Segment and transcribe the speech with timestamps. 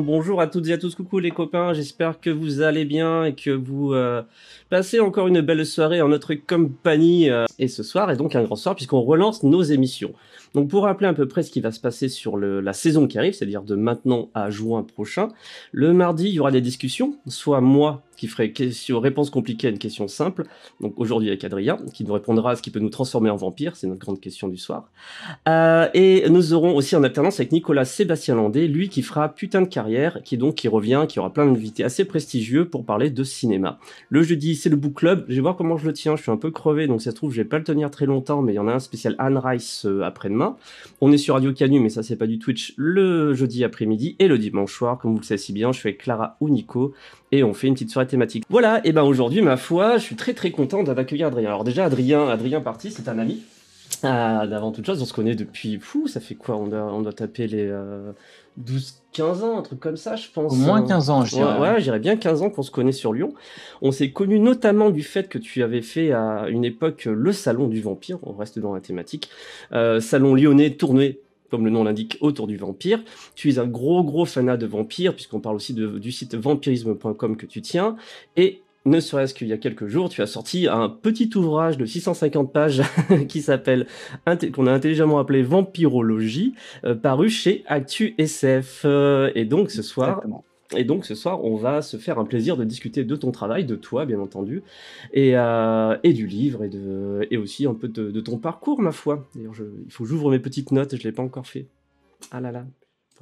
[0.00, 0.94] bonjour à toutes et à tous.
[0.94, 4.22] Coucou les copains, j'espère que vous allez bien et que vous euh,
[4.70, 7.30] passez encore une belle soirée en notre compagnie.
[7.30, 10.12] Euh, et ce soir est donc un grand soir puisqu'on relance nos émissions.
[10.54, 13.18] Donc pour rappeler à peu près ce qui va se passer sur la saison qui
[13.18, 15.28] arrive, c'est-à-dire de maintenant à juin prochain,
[15.72, 19.70] le mardi il y aura des discussions, soit moi qui ferai question, réponse compliquée à
[19.70, 20.44] une question simple,
[20.80, 23.76] donc aujourd'hui avec Adrien, qui nous répondra à ce qui peut nous transformer en vampire,
[23.76, 24.90] c'est notre grande question du soir.
[25.48, 29.62] Euh, et nous aurons aussi en alternance avec Nicolas Sébastien Landé, lui qui fera putain
[29.62, 33.24] de carrière, qui donc qui revient, qui aura plein d'invités assez prestigieux pour parler de
[33.24, 33.78] cinéma.
[34.08, 36.32] Le jeudi c'est le book club, je vais voir comment je le tiens, je suis
[36.32, 38.52] un peu crevé, donc ça se trouve je vais pas le tenir très longtemps, mais
[38.52, 40.56] il y en a un spécial Anne Rice euh, après-demain.
[41.00, 44.26] On est sur Radio Canu, mais ça c'est pas du Twitch, le jeudi après-midi et
[44.26, 46.94] le dimanche soir, comme vous le savez si bien, je suis avec Clara ou Nico
[47.32, 48.44] et on fait une petite soirée thématique.
[48.48, 51.48] Voilà, et ben aujourd'hui, ma foi, je suis très très content d'accueillir Adrien.
[51.48, 53.42] Alors déjà, Adrien, Adrien Parti, c'est un ami.
[54.02, 57.00] Ah, d'avant toute chose, on se connaît depuis, fou, ça fait quoi on doit, on
[57.00, 57.72] doit taper les
[58.58, 60.52] 12, 15 ans, un truc comme ça, je pense.
[60.52, 61.58] Au moins 15 ans, je dirais.
[61.58, 63.32] Ouais, j'irais bien 15 ans qu'on se connaît sur Lyon.
[63.82, 67.68] On s'est connus notamment du fait que tu avais fait à une époque le salon
[67.68, 69.30] du vampire, on reste dans la thématique.
[69.72, 73.02] Euh, salon lyonnais tourné comme le nom l'indique, autour du vampire.
[73.34, 77.46] Tu es un gros gros fanat de vampires, puisqu'on parle aussi du site vampirisme.com que
[77.46, 77.96] tu tiens.
[78.36, 81.84] Et ne serait-ce qu'il y a quelques jours, tu as sorti un petit ouvrage de
[81.84, 82.82] 650 pages
[83.28, 83.86] qui s'appelle,
[84.54, 88.82] qu'on a intelligemment appelé Vampirologie, euh, paru chez Actu SF.
[88.84, 90.22] Euh, et donc ce soir,
[90.76, 93.64] Et donc ce soir, on va se faire un plaisir de discuter de ton travail,
[93.64, 94.62] de toi bien entendu,
[95.12, 96.64] et, euh, du livre,
[97.30, 99.26] et, aussi un peu de, ton parcours, ma foi.
[99.34, 99.54] D'ailleurs,
[99.86, 101.66] il faut que j'ouvre mes petites notes, je l'ai pas encore fait.
[102.30, 102.66] Ah là là,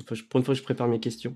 [0.04, 1.34] pour une fois, je prépare mes questions.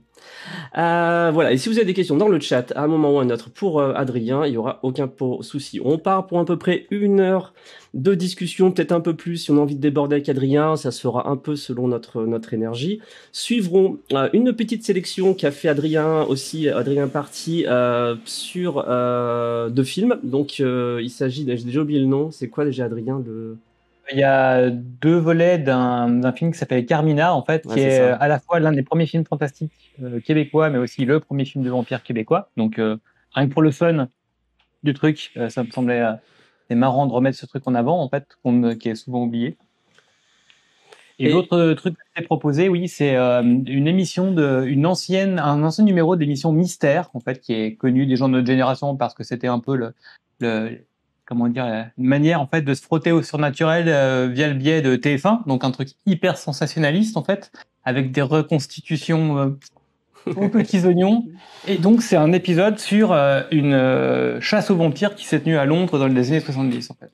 [0.76, 3.18] Euh, voilà, et si vous avez des questions dans le chat, à un moment ou
[3.18, 5.10] à un autre, pour euh, Adrien, il n'y aura aucun
[5.40, 5.80] souci.
[5.82, 7.54] On part pour à peu près une heure
[7.94, 10.90] de discussion, peut-être un peu plus si on a envie de déborder avec Adrien, ça
[10.90, 13.00] se fera un peu selon notre, énergie.
[13.32, 17.64] Suivront euh, une petite sélection qu'a fait Adrien aussi, Adrien Parti,
[18.24, 18.84] sur
[19.70, 20.18] deux films.
[20.22, 23.56] Donc il s'agit, j'ai déjà oublié le nom, c'est quoi déjà Adrien le...
[24.12, 28.28] Il y a deux volets d'un film qui s'appelle Carmina, en fait, qui est, à
[28.28, 29.72] la fois l'un des premiers films fantastiques
[30.02, 32.50] euh, québécois, mais aussi le premier film de vampire québécois.
[32.56, 32.96] Donc, euh,
[33.32, 34.08] rien que pour le fun
[34.82, 36.02] du truc, euh, ça me semblait
[36.70, 38.26] marrant de remettre ce truc en avant, en fait,
[38.78, 39.56] qui est souvent oublié.
[41.18, 45.84] Et, l'autre truc que j'ai proposé, oui, c'est une émission de, une ancienne, un ancien
[45.84, 49.22] numéro d'émission Mystère, en fait, qui est connu des gens de notre génération parce que
[49.22, 49.92] c'était un peu le,
[50.40, 50.78] le
[51.30, 51.64] comment dire,
[51.96, 55.46] une manière en fait de se frotter au surnaturel euh, via le biais de TF1,
[55.46, 57.52] donc un truc hyper sensationnaliste en fait,
[57.84, 59.48] avec des reconstitutions euh,
[60.34, 61.28] aux petits oignons.
[61.68, 65.66] Et donc c'est un épisode sur euh, une chasse aux vampires qui s'est tenue à
[65.66, 67.12] Londres dans les années 70 en fait.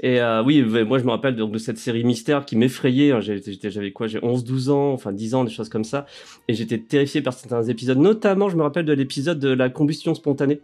[0.00, 3.10] Et oui, moi je me rappelle donc de cette série Mystère qui m'effrayait.
[3.10, 3.20] Hein.
[3.20, 6.06] J'avais quoi J'ai 11-12 ans, enfin 10 ans, des choses comme ça.
[6.46, 7.98] Et j'étais terrifié par certains épisodes.
[7.98, 10.60] Notamment, je me rappelle de l'épisode de la combustion spontanée.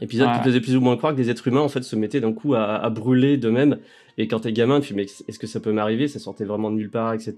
[0.00, 2.20] Épisode qui faisait plus ou moins croire que des êtres humains en fait se mettaient
[2.20, 3.78] d'un coup à, à brûler d'eux-mêmes.
[4.18, 6.08] Et quand t'es gamin, tu fais mais est-ce que ça peut m'arriver?
[6.08, 7.34] Ça sortait vraiment de nulle part, etc.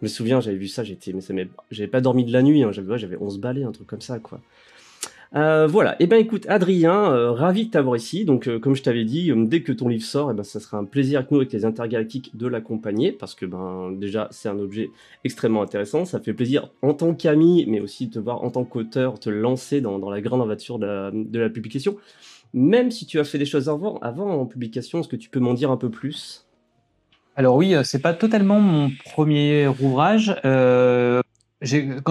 [0.00, 1.34] Je me souviens, j'avais vu ça, j'étais mais ça
[1.70, 2.62] j'avais pas dormi de la nuit.
[2.62, 2.72] Hein.
[2.72, 4.40] J'avais j'avais 11 balais, un truc comme ça quoi.
[5.34, 5.96] Euh, voilà.
[5.98, 8.24] Eh ben écoute, Adrien, euh, ravi de t'avoir ici.
[8.24, 10.78] Donc, euh, comme je t'avais dit, dès que ton livre sort, eh ben ça sera
[10.78, 14.58] un plaisir avec nous, avec les intergalactiques, de l'accompagner, parce que ben déjà c'est un
[14.58, 14.90] objet
[15.24, 16.04] extrêmement intéressant.
[16.04, 19.28] Ça fait plaisir en tant qu'ami, mais aussi de te voir en tant qu'auteur te
[19.28, 21.96] lancer dans, la grande aventure de la, publication.
[22.52, 25.40] Même si tu as fait des choses avant, avant en publication, est-ce que tu peux
[25.40, 26.46] m'en dire un peu plus?
[27.34, 30.32] Alors oui, c'est pas totalement mon premier ouvrage.
[30.44, 31.22] quand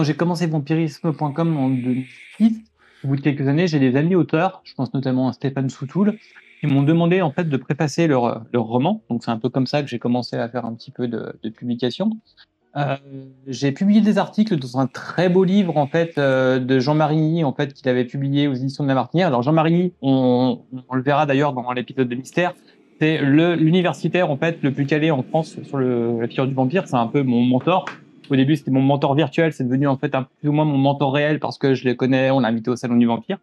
[0.02, 2.73] j'ai commencé vampirisme.com en 2006
[3.04, 6.16] au bout de quelques années, j'ai des amis auteurs, je pense notamment à Stéphane Soutoul,
[6.60, 9.02] qui m'ont demandé en fait de préfacer leur, leur roman.
[9.10, 11.38] Donc c'est un peu comme ça que j'ai commencé à faire un petit peu de,
[11.42, 12.10] de publication.
[12.76, 12.96] Euh,
[13.46, 17.44] j'ai publié des articles dans un très beau livre en fait euh, de Jean Marie
[17.44, 19.28] en fait qu'il avait publié aux éditions de la Martinière.
[19.28, 22.54] Alors Jean Marie, on, on le verra d'ailleurs dans l'épisode de Mystère,
[23.00, 26.88] c'est l'universitaire en fait le plus calé en France sur le, la figure du vampire.
[26.88, 27.84] C'est un peu mon mentor.
[28.30, 30.78] Au début, c'était mon mentor virtuel, c'est devenu en fait un plus ou moins mon
[30.78, 33.38] mentor réel parce que je le connais, on l'a invité au Salon du Vampire.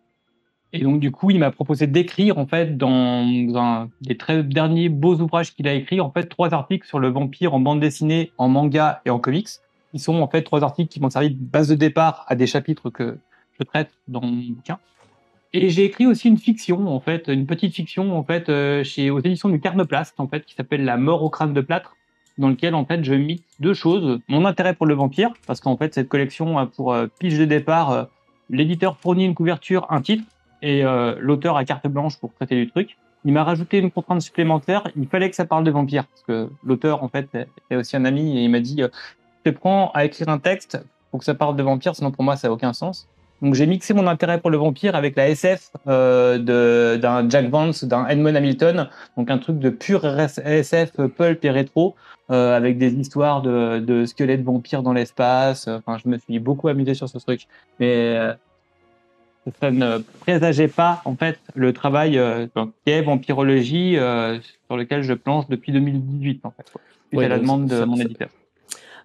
[0.74, 3.26] Et donc, du coup, il m'a proposé d'écrire, en fait, dans
[3.58, 7.10] un des très derniers beaux ouvrages qu'il a écrit, en fait, trois articles sur le
[7.10, 9.50] vampire en bande dessinée, en manga et en comics.
[9.94, 12.48] Ils sont, en fait, trois articles qui m'ont servi de base de départ à des
[12.48, 13.18] chapitres que
[13.60, 14.80] je traite dans mon bouquin.
[15.54, 19.10] Et j'ai écrit aussi une fiction, en fait, une petite fiction, en fait, euh, chez,
[19.10, 21.98] aux éditions du Carnoplast, en fait, qui s'appelle La mort au crâne de plâtre,
[22.38, 24.20] dans lequel en fait je mixe deux choses.
[24.28, 27.46] Mon intérêt pour le vampire, parce qu'en fait cette collection a pour euh, pitch de
[27.46, 28.04] départ, euh,
[28.50, 30.24] l'éditeur fournit une couverture, un titre,
[30.62, 32.98] et euh, l'auteur a carte blanche pour traiter du truc.
[33.24, 36.50] Il m'a rajouté une contrainte supplémentaire, il fallait que ça parle de vampire, parce que
[36.64, 37.30] l'auteur en fait
[37.70, 40.84] est aussi un ami et il m'a dit, je te prends à écrire un texte,
[41.12, 43.08] faut que ça parle de vampires, sinon pour moi ça n'a aucun sens.
[43.42, 47.84] Donc j'ai mixé mon intérêt pour le vampire avec la SF euh, d'un Jack Vance,
[47.84, 51.96] d'un Edmund Hamilton, donc un truc de pur SF pulp et rétro,
[52.30, 55.68] euh, avec des histoires de, de squelettes vampires dans l'espace.
[55.68, 57.48] Enfin, je me suis beaucoup amusé sur ce truc,
[57.80, 58.34] mais euh,
[59.60, 62.48] ça ne présageait pas en fait le travail euh,
[62.86, 66.72] qui est vampirologie euh, sur lequel je planche depuis 2018 en fait,
[67.10, 68.30] suite à la demande de mon éditeur.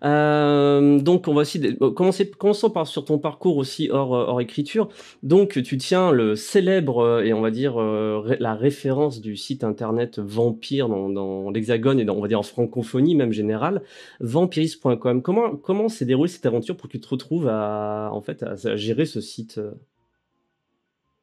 [0.04, 4.88] Euh, donc, on va aussi commencer, commençons par sur ton parcours aussi hors, euh, écriture.
[5.22, 10.18] Donc, tu tiens le célèbre euh, et on va dire la référence du site internet
[10.18, 13.82] Vampire dans, l'Hexagone et dans, on va dire en francophonie même générale,
[14.20, 15.22] vampiris.com.
[15.22, 18.76] Comment comment s'est déroulée cette aventure pour que tu te retrouves à en fait à
[18.76, 19.60] gérer ce site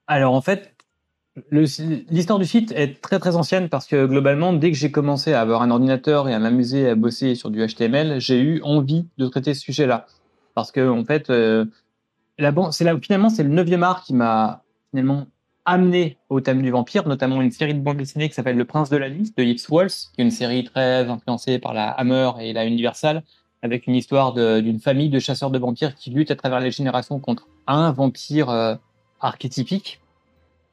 [0.07, 0.72] Alors en fait,
[1.49, 5.41] L'histoire du site est très très ancienne parce que globalement, dès que j'ai commencé à
[5.41, 9.27] avoir un ordinateur et à m'amuser à bosser sur du HTML, j'ai eu envie de
[9.27, 10.05] traiter ce sujet-là.
[10.53, 11.65] Parce que en fait, euh,
[12.37, 15.25] la c'est là, finalement c'est le neuvième art qui m'a finalement
[15.65, 18.91] amené au thème du vampire, notamment une série de bandes dessinées qui s'appelle Le Prince
[18.91, 22.31] de la Liste de Yves Walls, qui est une série très influencée par la Hammer
[22.41, 23.23] et la Universal,
[23.63, 27.19] avec une histoire d'une famille de chasseurs de vampires qui luttent à travers les générations
[27.19, 28.75] contre un vampire euh,
[29.21, 30.01] archétypique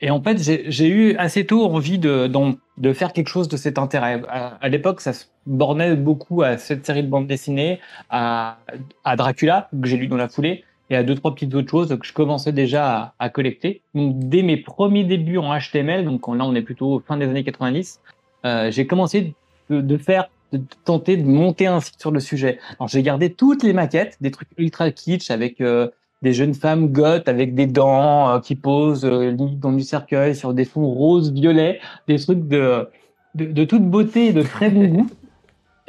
[0.00, 2.31] et en fait, j'ai eu assez tôt envie de,
[2.79, 4.23] de, faire quelque chose de cet intérêt.
[4.29, 8.58] À, l'époque, ça se bornait beaucoup à cette série de bandes dessinées, à,
[9.05, 11.88] à Dracula, que j'ai lu dans la foulée, et à deux, trois petites autres choses
[11.88, 13.82] que je commençais déjà à, à collecter.
[13.94, 17.44] Donc, dès mes premiers débuts en HTML, donc là, on est plutôt fin des années
[17.44, 18.00] 90,
[18.46, 19.35] euh, j'ai commencé
[19.69, 22.58] de, de faire de tenter de monter un site sur le sujet.
[22.79, 25.88] Alors j'ai gardé toutes les maquettes, des trucs ultra kitsch avec euh,
[26.22, 30.52] des jeunes femmes goth avec des dents euh, qui posent euh, dans du cercueil sur
[30.52, 32.88] des fonds roses, violets, des trucs de,
[33.34, 35.11] de, de toute beauté et de très bon goût.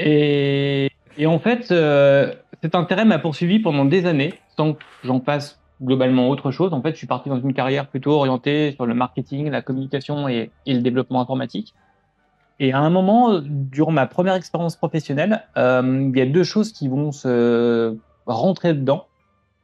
[0.04, 2.34] Et, et en fait, euh,
[2.64, 6.74] cet intérêt m'a poursuivi pendant des années, sans que j'en fasse globalement autre chose.
[6.74, 10.28] En fait, je suis parti dans une carrière plutôt orientée sur le marketing, la communication
[10.28, 11.76] et, et le développement informatique.
[12.60, 16.72] Et à un moment, durant ma première expérience professionnelle, euh, il y a deux choses
[16.72, 17.96] qui vont se
[18.26, 19.06] rentrer dedans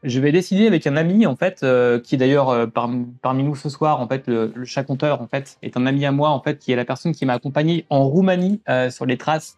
[0.03, 3.69] je vais décider avec un ami en fait euh, qui d'ailleurs euh, parmi nous ce
[3.69, 6.59] soir en fait le, chat compteur en fait est un ami à moi en fait
[6.59, 9.57] qui est la personne qui m'a accompagné en Roumanie euh, sur les traces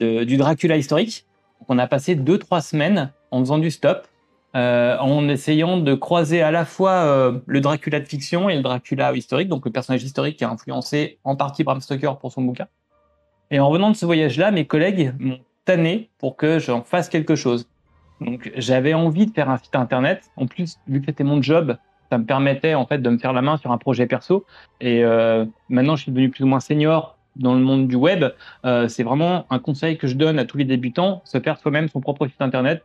[0.00, 1.26] du Dracula historique.
[1.68, 4.08] On a passé deux trois semaines en faisant du stop,
[4.54, 9.50] en essayant de croiser à la fois le Dracula de fiction et le Dracula historique,
[9.50, 12.66] donc le personnage historique qui a influencé en partie Bram Stoker pour son bouquin.
[13.50, 17.36] Et en revenant de ce voyage-là, mes collègues m'ont tanné pour que j'en fasse quelque
[17.36, 17.68] chose.
[18.20, 20.30] Donc j'avais envie de faire un site internet.
[20.36, 21.76] En plus, vu que c'était mon job,
[22.10, 24.44] ça me permettait en fait de me faire la main sur un projet perso.
[24.80, 28.24] Et euh, maintenant, je suis devenu plus ou moins senior dans le monde du web.
[28.64, 31.88] Euh, c'est vraiment un conseil que je donne à tous les débutants se faire soi-même
[31.88, 32.82] son propre site internet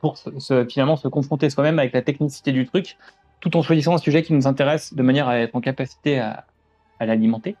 [0.00, 2.98] pour se, finalement se confronter soi-même avec la technicité du truc,
[3.40, 6.44] tout en choisissant un sujet qui nous intéresse de manière à être en capacité à,
[7.00, 7.56] l'alimenter.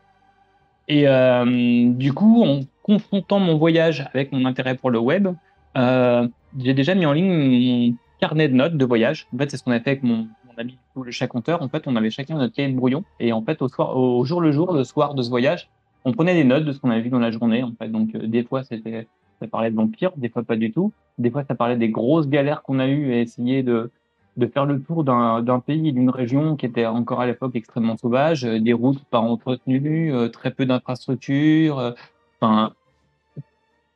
[0.88, 1.44] Et euh,
[1.90, 5.28] du coup, en confrontant mon voyage avec mon intérêt pour le web,
[5.76, 9.26] j'ai déjà mis en ligne mon carnet de notes de voyage.
[9.34, 11.62] En fait, c'est ce qu'on a fait avec mon, ami le chat compteur.
[11.62, 13.04] En fait, on avait chacun notre cahier de brouillon.
[13.20, 15.68] Et en fait, au, soir, au jour le jour, le soir de ce voyage,
[16.04, 17.62] on prenait des notes de ce qu'on avait vu dans la journée.
[17.62, 19.06] En fait, donc euh, des fois, c'était
[19.40, 20.92] ça parlait de vampires, des fois pas du tout.
[21.18, 23.90] Des fois, ça parlait des grosses galères qu'on a eues et essayer de
[24.36, 28.44] de faire le tour d'un pays, d'une région qui était encore à l'époque extrêmement sauvage,
[28.44, 31.94] euh, des routes pas entretenues, euh, très peu d'infrastructures.
[32.40, 32.72] Enfin,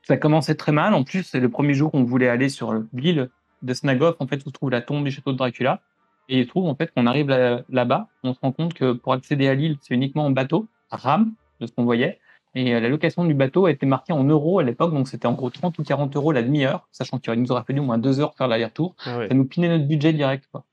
[0.09, 0.95] ça commençait très mal.
[0.95, 3.29] En plus, c'est le premier jour qu'on voulait aller sur l'île
[3.61, 5.83] de Snagov, en fait, où se trouve la tombe du château de Dracula.
[6.31, 7.29] Et il se trouve, en fait, qu'on arrive
[7.69, 11.33] là-bas, on se rend compte que pour accéder à l'île, c'est uniquement en bateau, rame,
[11.61, 12.19] de ce qu'on voyait.
[12.55, 15.27] Et euh, la location du bateau a été marquée en euros à l'époque, donc c'était
[15.27, 17.99] en gros 30 ou 40 euros la demi-heure, sachant qu'il nous aura fallu au moins
[17.99, 18.95] deux heures pour faire l'aller-retour.
[19.05, 20.65] Ah Ça nous pinait notre budget direct, quoi.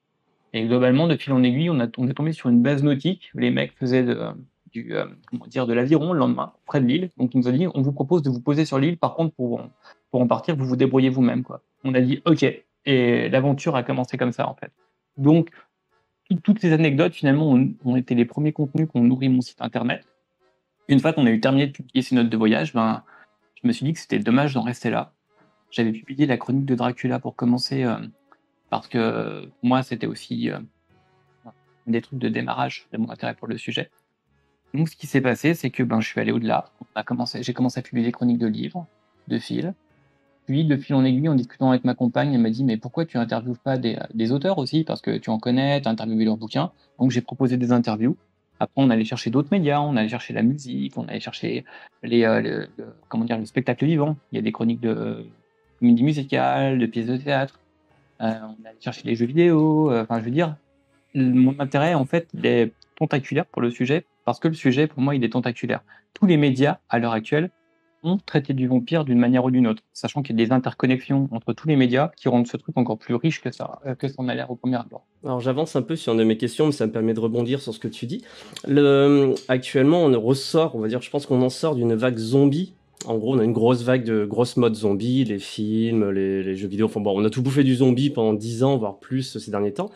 [0.53, 3.31] Et globalement, de fil en aiguille, on, a, on est tombé sur une base nautique.
[3.33, 4.17] Les mecs faisaient de,
[4.77, 5.05] euh,
[5.65, 7.09] de l'aviron le lendemain, près de l'île.
[7.17, 8.97] Donc, il nous a dit, on vous propose de vous poser sur l'île.
[8.97, 9.61] Par contre, pour,
[10.11, 11.61] pour en partir, vous vous débrouillez vous-même, quoi.
[11.83, 12.45] On a dit, OK.
[12.85, 14.71] Et l'aventure a commencé comme ça, en fait.
[15.17, 15.49] Donc,
[16.43, 20.05] toutes ces anecdotes, finalement, ont, été les premiers contenus qu'on nourrit mon site internet.
[20.87, 23.03] Une fois qu'on a eu terminé de publier ces notes de voyage, ben,
[23.61, 25.13] je me suis dit que c'était dommage d'en rester là.
[25.71, 27.97] J'avais publié la chronique de Dracula pour commencer, euh,
[28.69, 30.59] parce que moi, c'était aussi euh,
[31.87, 33.89] des trucs de démarrage de mon intérêt pour le sujet.
[34.75, 36.65] Donc, ce qui s'est passé, c'est que ben, je suis allé au-delà.
[37.41, 38.85] J'ai commencé à publier des chroniques de livres,
[39.27, 39.73] de fil.
[40.47, 43.05] Puis, de fil en aiguille, en discutant avec ma compagne, elle m'a dit Mais pourquoi
[43.05, 44.83] tu interviews pas des, auteurs aussi?
[44.83, 46.71] Parce que tu en connais, tu as interviewé leurs bouquins.
[46.99, 48.17] Donc, j'ai proposé des interviews.
[48.59, 51.65] Après, on allait chercher d'autres médias, on allait chercher la musique, on allait chercher
[52.03, 52.67] les, euh, le,
[53.09, 54.17] comment dire, le spectacle vivant.
[54.31, 55.25] Il y a des chroniques de,
[55.79, 57.59] comédie musicale, de pièces de théâtre.
[58.19, 59.91] on allait chercher les jeux vidéo.
[59.91, 60.55] Enfin, je veux dire,
[61.15, 65.15] mon intérêt, en fait, est tentaculaire pour le sujet, parce que le sujet, pour moi,
[65.15, 65.81] il est tentaculaire.
[66.13, 67.51] Tous les médias, à l'heure actuelle,
[68.03, 71.27] ont traité du vampire d'une manière ou d'une autre, sachant qu'il y a des interconnexions
[71.31, 74.15] entre tous les médias qui rendent ce truc encore plus riche que ça, que ça
[74.17, 75.05] en a l'air au premier abord.
[75.23, 77.61] Alors j'avance un peu sur une de mes questions, mais ça me permet de rebondir
[77.61, 78.23] sur ce que tu dis.
[78.67, 82.73] Le, actuellement, on ressort, on va dire, je pense qu'on en sort d'une vague zombie
[83.07, 86.67] en gros, on a une grosse vague de grosses modes zombies, les films, les, jeux
[86.67, 86.87] vidéo.
[86.87, 89.73] Enfin bon, on a tout bouffé du zombie pendant 10 ans, voire plus ces derniers
[89.73, 89.91] temps.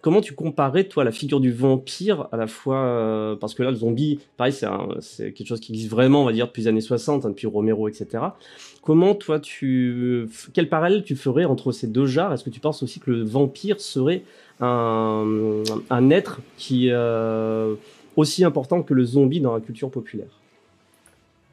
[0.00, 2.78] Comment tu comparais, toi, la figure du vampire à la fois.
[2.78, 6.32] Euh, parce que là, le zombie, pareil, c'est quelque chose qui existe vraiment, on va
[6.32, 8.24] dire, depuis les années 60, hein, depuis Romero, etc.
[8.82, 10.28] Comment, toi, tu.
[10.52, 12.32] Quel parallèle tu ferais entre ces deux genres?
[12.32, 14.22] Est-ce que tu penses aussi que le vampire serait
[14.60, 15.62] un,
[16.10, 16.88] être qui.
[16.90, 17.74] Euh,
[18.16, 20.38] aussi important que le zombie dans la culture populaire?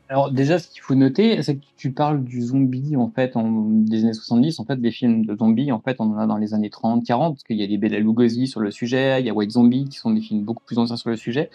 [0.07, 4.03] Alors déjà, ce qu'il faut noter, c'est que tu parles du zombie en fait des
[4.03, 4.59] années 70.
[4.59, 7.03] En fait, des films de zombies, en fait, on en a dans les années 30,
[7.03, 9.51] 40, parce qu'il y a des Bela Lugosi sur le sujet, il y a White
[9.51, 11.50] Zombie qui sont des films beaucoup plus anciens sur le sujet,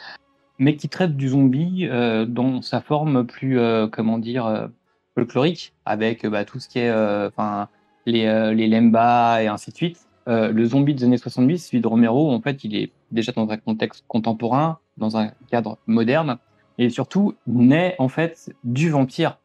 [0.58, 4.66] mais qui traitent du zombie euh, dans sa forme plus, euh, comment dire, euh,
[5.14, 7.68] folklorique, avec bah, tout ce qui est, enfin,
[8.04, 10.00] les, les Lemba et ainsi de suite.
[10.26, 13.56] le zombie des années 70, celui de Romero, en fait, il est déjà dans un
[13.58, 16.38] contexte contemporain, dans un cadre moderne
[16.80, 19.38] et surtout naît en fait du vampire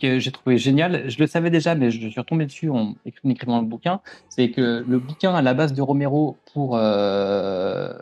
[0.00, 1.10] que j'ai trouvé génial.
[1.10, 4.00] Je le savais déjà, mais je suis retombé dessus en écrivant le bouquin.
[4.30, 7.92] C'est que le bouquin à la base de Romero pour euh,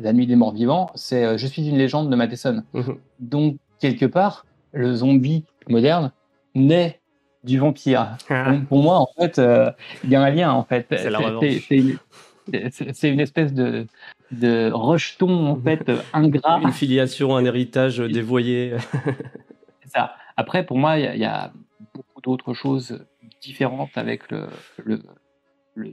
[0.00, 2.64] La Nuit des Morts Vivants, c'est euh, Je suis une légende de Matheson.
[2.74, 2.96] Mhm.
[3.20, 6.10] Donc quelque part, le zombie moderne
[6.56, 7.00] naît
[7.44, 8.16] du vampire.
[8.28, 8.54] Ah.
[8.68, 9.70] pour moi, en fait, euh,
[10.02, 10.86] il y a un lien en fait.
[10.90, 11.10] C'est
[12.52, 13.86] une espèce de
[14.30, 16.60] de rejeton en fait ingrat.
[16.62, 18.74] Une filiation, un héritage dévoyé.
[19.82, 20.14] C'est ça.
[20.36, 21.52] Après, pour moi, il y, a
[21.94, 23.04] beaucoup d'autres choses
[23.40, 24.48] différentes avec le,
[24.84, 25.00] le,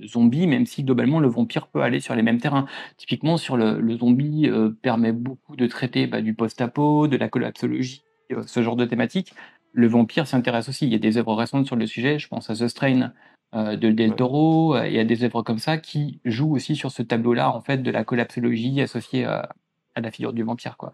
[0.08, 2.66] zombie, même si globalement le vampire peut aller sur les mêmes terrains.
[2.98, 8.04] Typiquement, sur le, zombie euh, permet beaucoup de traiter bah, du post-apo, de la collapsologie,
[8.32, 9.34] euh, ce genre de thématiques.
[9.72, 10.86] Le vampire s'intéresse aussi.
[10.86, 12.20] Il y a des œuvres récentes sur le sujet.
[12.20, 13.14] Je pense à The Strain
[13.54, 14.76] de Del Toro.
[14.76, 17.62] Euh, il y a des œuvres comme ça qui jouent aussi sur ce tableau-là, en
[17.62, 19.50] fait, de la collapsologie associée à,
[19.96, 20.92] la figure du vampire, quoi.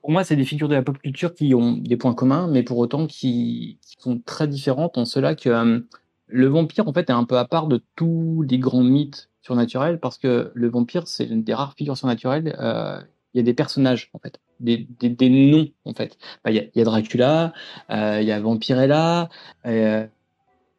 [0.00, 2.64] Pour moi, c'est des figures de la pop culture qui ont des points communs, mais
[2.64, 5.80] pour autant qui, sont très différentes en cela que euh,
[6.26, 10.00] le vampire, en fait, est un peu à part de tous les grands mythes surnaturels,
[10.00, 12.56] parce que le vampire, c'est une des rares figures surnaturelles.
[13.34, 16.18] il y a des personnages, en fait, des, des, noms, en fait.
[16.44, 17.52] Bah, il, y a, Dracula,
[17.88, 19.28] il y a Vampirella,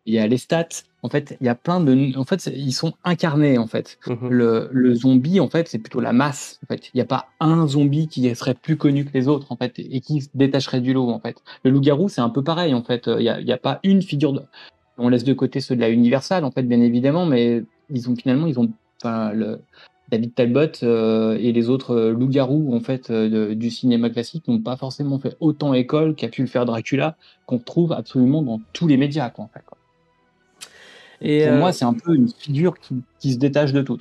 [0.06, 0.84] il y a les stats.
[1.02, 2.18] En fait, il y a plein de.
[2.18, 4.00] En fait, ils sont incarnés, en fait.
[4.08, 4.30] Mhm.
[4.30, 6.60] Le, le, zombie, en fait, c'est plutôt la masse.
[6.64, 9.52] En fait, il n'y a pas un zombie qui serait plus connu que les autres,
[9.52, 11.42] en fait, et qui se détacherait du lot, en fait.
[11.64, 13.08] Le loup-garou, c'est un peu pareil, en fait.
[13.08, 14.42] Il n'y a, y a, pas une figure de.
[14.98, 18.16] On laisse de côté ceux de la Universal, en fait, bien évidemment, mais ils ont
[18.16, 18.72] finalement, ils ont.
[19.02, 19.60] Enfin, le,
[20.14, 24.60] David Talbot euh, et les autres euh, loups-garous en fait euh, du cinéma classique n'ont
[24.60, 27.16] pas forcément fait autant école qu'a pu le faire Dracula
[27.48, 29.73] qu'on trouve absolument dans tous les médias quoi, en fait, quoi.
[31.24, 33.98] Et Pour moi, euh, c'est un peu une figure qui, qui se détache de tout.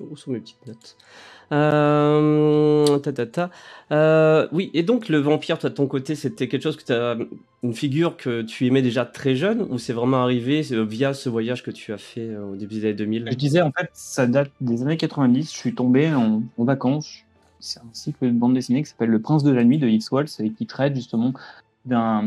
[0.00, 0.96] Oh, sous mes petites notes.
[1.52, 3.50] Euh, ta, ta, ta.
[3.92, 6.92] Euh, oui, et donc le vampire, toi de ton côté, c'était quelque chose que tu
[6.92, 7.16] as
[7.62, 11.62] une figure que tu aimais déjà très jeune ou c'est vraiment arrivé via ce voyage
[11.62, 14.52] que tu as fait au début des années 2000 Je disais en fait, ça date
[14.60, 15.52] des années 90.
[15.52, 17.24] Je suis tombé en, vacances.
[17.58, 20.10] C'est un cycle de bande dessinée qui s'appelle Le Prince de la Nuit de X
[20.12, 21.34] Waltz et qui traite justement
[21.84, 22.22] d'un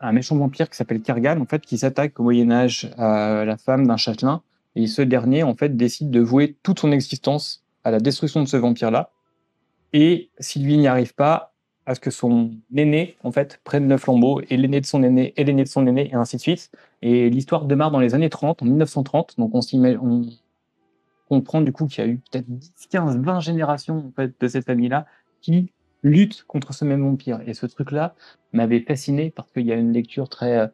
[0.00, 3.56] un méchant vampire qui s'appelle Kergan, en fait, qui s'attaque au Moyen Âge à la
[3.56, 4.42] femme d'un châtelain.
[4.76, 8.48] Et ce dernier, en fait, décide de vouer toute son existence à la destruction de
[8.48, 9.10] ce vampire-là.
[9.92, 11.50] Et s'il lui n'y arrive pas,
[11.86, 15.32] à ce que son aîné, en fait, prenne le flambeau, et l'aîné de son aîné,
[15.36, 16.70] et l'aîné de son aîné, et ainsi de suite.
[17.02, 19.34] Et l'histoire démarre dans les années 30, en 1930.
[19.38, 19.60] Donc on,
[20.00, 20.22] on
[21.28, 24.48] comprend du coup qu'il y a eu peut-être 10, 15, 20 générations, en fait, de
[24.48, 25.06] cette famille-là
[25.40, 27.40] qui lutte contre ce même vampire.
[27.46, 28.14] Et ce truc-là
[28.52, 30.66] m'avait fasciné parce qu'il y a une lecture très euh,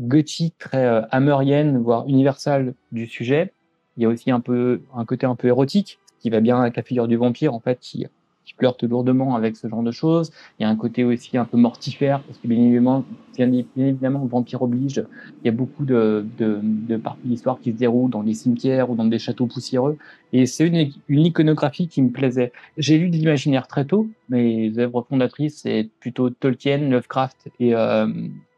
[0.00, 3.52] gothique, très euh, hammerienne, voire universelle du sujet.
[3.96, 6.76] Il y a aussi un peu un côté un peu érotique qui va bien avec
[6.76, 8.06] la figure du vampire en fait, qui
[8.44, 10.30] qui flirte lourdement avec ce genre de choses.
[10.58, 13.04] Il y a un côté aussi un peu mortifère, parce que bien évidemment,
[13.36, 15.04] bien, évidemment Vampire oblige,
[15.42, 18.94] il y a beaucoup de, de, parties d'histoire qui se déroulent dans des cimetières ou
[18.94, 19.98] dans des châteaux poussiéreux.
[20.32, 22.52] Et c'est une, iconographie qui me plaisait.
[22.76, 24.08] J'ai lu de l'imaginaire très tôt.
[24.28, 28.06] Mes œuvres fondatrices, c'est plutôt Tolkien, Lovecraft et, euh,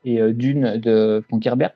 [0.05, 1.75] et euh, Dune de Frank Herbert.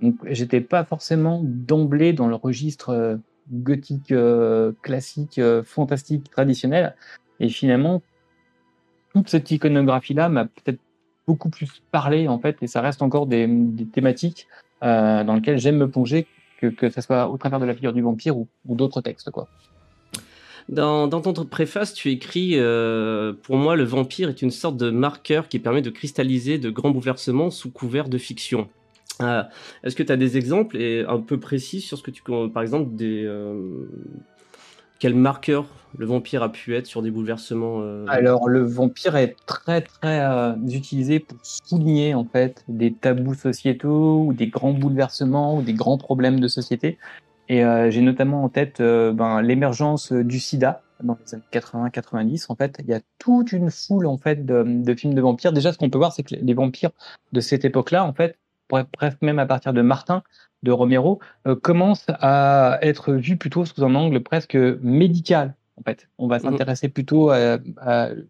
[0.00, 3.16] Donc, j'étais pas forcément d'emblée dans le registre euh,
[3.52, 4.14] gothique
[4.80, 6.94] classique, fantastique, traditionnel.
[7.40, 8.02] Et finalement,
[9.14, 10.78] toute cette iconographie-là m'a peut-être
[11.26, 13.48] beaucoup plus parler en fait, et ça reste encore des,
[13.92, 14.46] thématiques
[14.82, 16.26] dans lesquelles j'aime me plonger,
[16.60, 19.30] que, que ce soit au travers de la figure du vampire ou, d'autres textes.
[19.30, 19.48] quoi.
[20.68, 25.48] Dans, ton préface, tu écris euh, Pour moi, le vampire est une sorte de marqueur
[25.48, 28.68] qui permet de cristalliser de grands bouleversements sous couvert de fiction.
[29.20, 29.42] Euh,
[29.82, 32.22] est-ce que tu as des exemples et un peu précis sur ce que tu.
[32.22, 33.24] Par exemple, des.
[33.24, 33.88] Euh,
[35.00, 35.66] quel marqueur
[35.98, 41.18] le vampire a pu être sur des bouleversements Alors, le vampire est très très utilisé
[41.18, 46.38] pour souligner en fait des tabous sociétaux ou des grands bouleversements ou des grands problèmes
[46.38, 46.96] de société.
[47.50, 52.46] Et euh, j'ai notamment en tête euh, ben, l'émergence du sida dans les années 80-90.
[52.48, 55.52] En fait, il y a toute une foule en fait de, de films de vampires.
[55.52, 56.92] Déjà, ce qu'on peut voir, c'est que les vampires
[57.32, 58.38] de cette époque-là, en fait,
[58.92, 60.22] presque même à partir de Martin,
[60.62, 65.54] de Romero, euh, commencent à être vus plutôt sous un angle presque médical.
[65.76, 67.58] En fait, on va mmh s'intéresser plutôt à,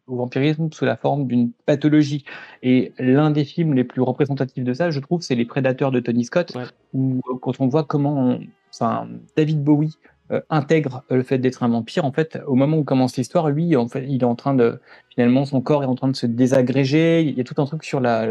[0.06, 2.25] au vampirisme sous la forme d'une pathologie.
[2.62, 5.99] Et l'un des films les plus représentatifs de ça, je trouve, c'est Les Prédateurs de
[5.99, 6.56] Tony Scott,
[6.94, 8.40] où quand on voit comment on,
[8.73, 9.99] enfin, David Bowie
[10.32, 12.04] euh, intègre le fait d'être un vampire.
[12.04, 14.80] En fait, au moment où commence l'histoire, lui, en fait, il est en train de
[15.08, 17.22] finalement son corps est en train de se désagréger.
[17.22, 18.26] Il y a tout un truc sur la,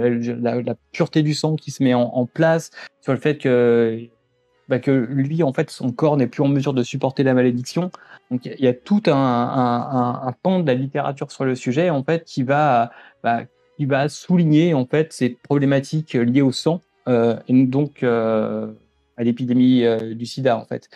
[0.93, 3.99] pureté du sang qui se met en, place, sur le fait que
[4.69, 7.91] bah, que lui, en fait, son corps n'est plus en mesure de supporter la malédiction.
[8.31, 12.03] Donc, il y a tout un, un, pan de la littérature sur le sujet, en
[12.03, 12.91] fait, qui va,
[13.23, 13.41] bah,
[13.77, 18.71] qui va souligner en fait ces problématiques liées au sang euh, et donc euh,
[19.17, 19.83] à l'épidémie
[20.15, 20.89] du sida en fait.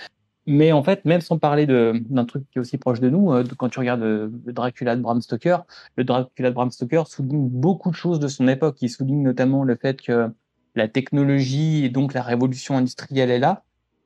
[0.45, 3.43] Mais en fait, même sans parler d'un truc qui est aussi proche de nous, euh,
[3.57, 7.47] quand tu regardes euh, le Dracula de Bram Stoker, le Dracula de Bram Stoker souligne
[7.47, 8.77] beaucoup de choses de son époque.
[8.81, 10.29] Il souligne notamment le fait que
[10.75, 13.63] la technologie et donc la révolution industrielle est là,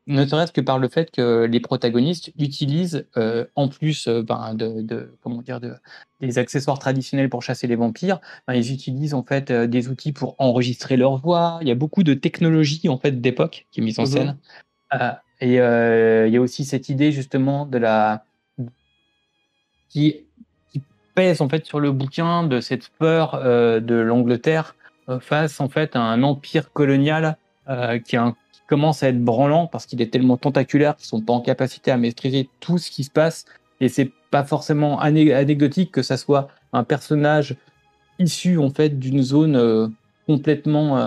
[0.08, 4.56] ne serait-ce que par le fait que les protagonistes utilisent, euh, en plus euh, ben,
[4.56, 5.74] de, de, comment dire, de,
[6.22, 10.14] des accessoires traditionnels pour chasser les vampires, ben, ils utilisent en fait euh, des outils
[10.14, 11.60] pour enregistrer leur voix.
[11.62, 14.08] Il y a beaucoup de technologie en fait d'époque qui est mise en mhm.
[14.08, 14.38] scène.
[15.40, 18.24] Et il y a aussi cette idée justement de la
[19.90, 20.26] qui,
[20.72, 20.82] qui
[21.16, 24.76] pèse en fait sur le bouquin de cette peur de l'Angleterre
[25.20, 27.38] face en fait à un empire colonial
[28.06, 28.36] qui est un
[28.68, 31.98] commence à être branlant parce qu'il est tellement tentaculaire qu'ils sont pas en capacité à
[31.98, 33.46] maîtriser tout ce qui se passe.
[33.80, 37.56] Et c'est pas forcément anecdotique que ça soit un personnage
[38.20, 39.88] issu en fait d'une zone euh,
[40.28, 40.98] complètement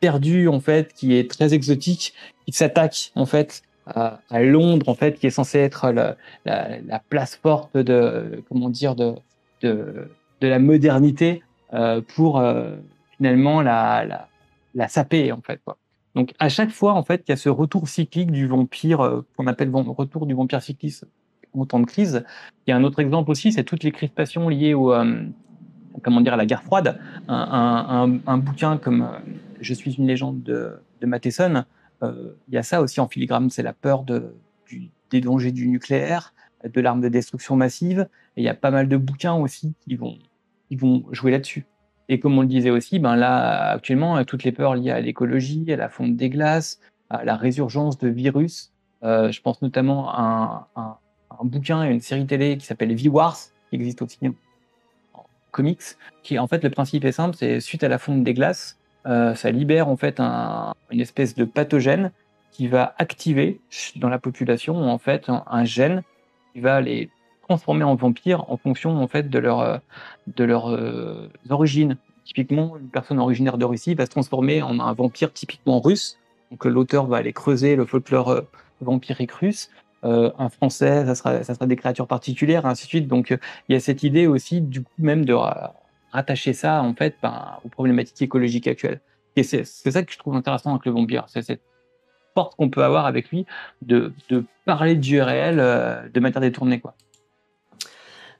[0.00, 2.14] perdue en fait, qui est très exotique,
[2.46, 6.98] qui s'attaque en fait à, Londres en fait, qui est censé être la, la, la,
[6.98, 9.14] place forte de comment dire de
[9.62, 10.08] de,
[10.40, 11.42] la modernité
[11.74, 12.76] euh, pour euh,
[13.16, 14.28] finalement la, la
[14.74, 15.76] la saper en fait quoi.
[16.14, 19.26] Donc à chaque fois, en fait, il y a ce retour cyclique du vampire euh,
[19.36, 21.06] qu'on appelle retour du vampire cycliste
[21.54, 22.24] en temps de crise.
[22.66, 24.94] Il y a un autre exemple aussi, c'est toutes les crispations liées au
[26.02, 26.98] comment dire à la guerre froide.
[27.28, 29.08] Un, un, bouquin comme
[29.60, 31.64] Je suis une légende de, de Matheson,
[32.02, 36.32] il y a ça aussi en filigrane, c'est la peur du, des dangers du nucléaire,
[36.64, 38.08] de l'arme de destruction massive.
[38.36, 40.18] Il y a pas mal de bouquins aussi qui vont,
[41.12, 41.66] jouer là-dessus.
[42.08, 45.70] Et comme on le disait aussi, ben là, actuellement, toutes les peurs liées à l'écologie,
[45.72, 50.68] à la fonte des glaces, à la résurgence de virus, euh, je pense notamment à
[50.76, 50.96] un,
[51.44, 53.36] bouquin et une série télé qui s'appelle V-Wars,
[53.70, 54.18] qui existe aussi
[55.14, 55.82] en comics,
[56.22, 59.34] qui en fait, le principe est simple, c'est suite à la fonte des glaces, euh,
[59.34, 62.10] ça libère en fait un, une espèce de pathogène
[62.50, 63.60] qui va activer
[63.96, 66.02] dans la population en fait un, gène
[66.52, 67.10] qui va les
[67.42, 69.78] transformer en vampires en fonction en fait de leur euh,
[70.26, 71.96] de leurs euh, origines.
[72.24, 76.18] Typiquement, une personne originaire de Russie va se transformer en un vampire typiquement russe.
[76.50, 78.42] Donc l'auteur va aller creuser le folklore
[78.82, 79.70] vampirique russe.
[80.02, 83.08] un français, ça sera, ça sera des créatures particulières, ainsi de suite.
[83.08, 85.32] Donc il y a cette idée aussi du coup même de
[86.12, 89.00] rattacher ça en fait ben, aux problématiques écologiques actuelles.
[89.36, 91.62] Et c'est ça que je trouve intéressant avec le vampire, c'est cette
[92.34, 93.46] force qu'on peut avoir avec lui
[93.82, 96.94] de, de parler Dieu réel de manière détournée quoi.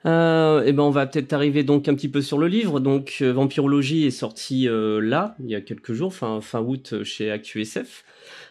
[0.07, 2.81] Euh, eh ben on va peut-être arriver donc un petit peu sur le livre.
[2.81, 7.03] Donc euh, Vampirologie est sorti euh, là il y a quelques jours, fin fin août
[7.03, 8.05] chez ActuSF.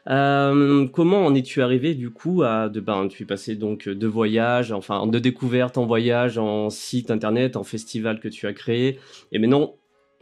[0.10, 4.08] Euh, comment en es-tu arrivé du coup à de ben tu es passé donc de
[4.08, 9.00] voyage, enfin de découverte en voyage, en site internet, en festival que tu as créé,
[9.32, 9.76] et maintenant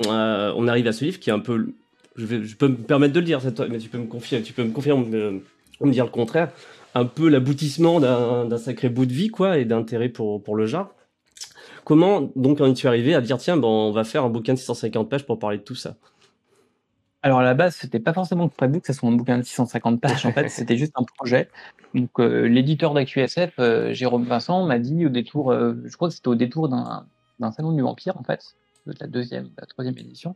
[0.08, 1.68] on arrive à ce livre qui est un peu,
[2.16, 4.72] je peux me permettre de le dire, mais tu peux me confier, tu peux me
[4.72, 5.42] confirmer, me,
[5.82, 6.52] me dire le contraire,
[6.96, 10.94] un peu l'aboutissement d'un sacré bout de vie quoi et d'intérêt pour pour le genre.
[11.84, 14.58] Comment donc en es-tu arrivé à dire tiens, bon, on va faire un bouquin de
[14.58, 15.96] 650 pages pour parler de tout ça?
[17.26, 20.00] Alors à la base, c'était pas forcément prévu que ce soit un bouquin de 650
[20.00, 20.28] pages.
[20.28, 21.50] En fait, c'était juste un projet.
[21.96, 26.14] Donc euh, l'éditeur d'AQSF, euh, Jérôme Vincent, m'a dit au détour, euh, je crois que
[26.14, 30.36] c'était au détour d'un salon du vampire en fait, de la deuxième, la troisième édition.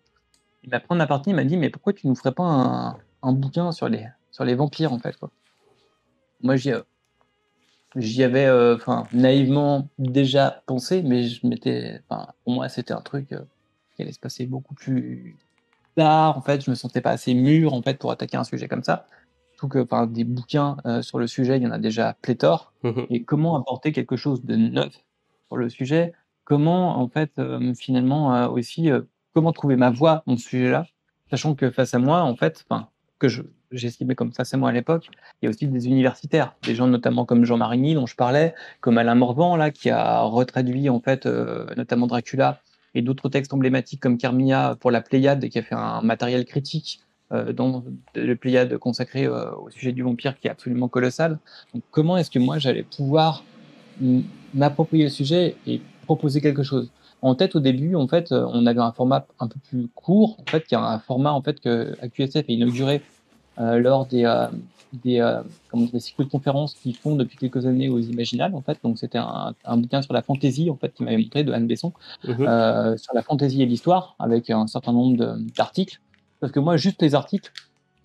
[0.63, 2.97] Il m'a pris en aparté, il m'a dit mais pourquoi tu nous ferais pas un,
[3.21, 5.30] un bouquin sur les sur les vampires en fait quoi?
[6.41, 6.71] Moi j'y
[7.97, 13.28] j'y avais enfin naïvement déjà pensé, mais je m'étais, pour moi c'était un truc
[13.95, 15.38] qui allait se passer beaucoup plus
[15.99, 16.38] tard.
[16.38, 18.83] En fait, je me sentais pas assez mûr en fait pour attaquer un sujet comme
[18.83, 19.05] ça
[19.67, 22.71] que enfin, des bouquins euh, sur le sujet, il y en a déjà pléthore.
[22.83, 24.93] Mmh et comment apporter quelque chose de neuf
[25.47, 26.13] sur le sujet?
[26.45, 28.89] Comment, en fait, euh, finalement, euh, aussi,
[29.33, 30.85] comment trouver ma voix dans ce sujet-là?
[31.29, 32.65] Sachant que face à moi, en fait,
[33.19, 33.27] que
[33.71, 35.09] j'estimais comme face à moi à l'époque,
[35.41, 38.55] il y a aussi des universitaires, des gens notamment comme Jean Marigny dont je parlais,
[38.81, 41.27] comme Alain Morvan là qui a retraduit en fait
[41.77, 42.62] notamment Dracula
[42.95, 47.02] et d'autres textes emblématiques comme Carmilla pour la Pléiade qui a fait un matériel critique
[47.32, 47.84] euh, dans
[48.15, 51.38] le Pléiade consacré euh, au sujet du vampire qui est absolument colossal.
[51.91, 53.43] Comment est-ce que moi j'allais pouvoir
[54.54, 56.91] m'approprier le sujet et proposer quelque chose?
[57.21, 60.38] En tête, au début, en fait, euh, on avait un format un peu plus court,
[60.39, 63.02] en fait, qui est un format en fait que AQSF a inauguré
[63.60, 64.26] lors des
[64.93, 65.41] des, euh,
[65.74, 68.80] des cycles de conférences qu'ils font depuis quelques années aux Imaginales, en fait.
[68.84, 71.67] Donc, c'était un, un, bouquin sur la fantaisie, en fait, qui m'avait montré de Anne
[71.67, 71.93] Besson,
[72.24, 76.00] mmh euh, sur la fantaisie et l'histoire, avec un certain nombre d'articles.
[76.39, 77.52] Parce que moi, juste les articles,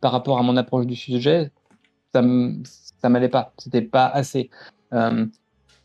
[0.01, 1.51] par rapport à mon approche du sujet,
[2.13, 2.23] ça
[3.09, 3.53] m'allait pas.
[3.59, 4.51] C'était pas assez.
[4.93, 5.27] Euh,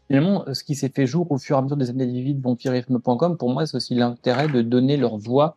[0.07, 2.33] finalement, ce qui s'est fait jour au fur et à mesure des années de vie
[2.33, 5.55] de pour moi, c'est aussi l'intérêt de donner leur voix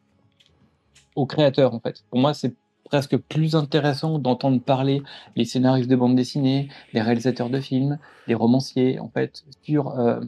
[1.16, 2.04] aux créateurs, en fait.
[2.10, 2.54] Pour moi, c'est
[2.92, 5.02] presque plus intéressant d'entendre parler
[5.34, 10.20] les scénaristes de bande dessinée, les réalisateurs de films, les romanciers, en fait, sur euh,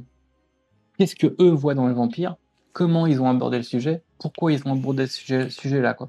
[0.96, 2.37] qu'est-ce que eux voient dans les vampires,
[2.72, 6.09] comment ils ont abordé le sujet, pourquoi ils ont abordé ce sujet-là, sujet quoi.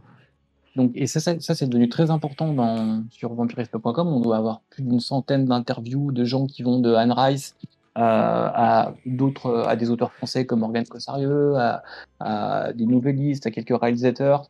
[0.78, 4.08] Donc, et ça, ça, c'est devenu très important dans, sur vampirisme.com.
[4.08, 7.58] On doit avoir plus d'une centaine d'interviews de gens qui vont de Anne Rice
[7.98, 11.84] euh, à d'autres, à des auteurs français comme Morgan Cossarieux, à,
[12.22, 14.50] à, des nouvellistes, à quelques réalisateurs.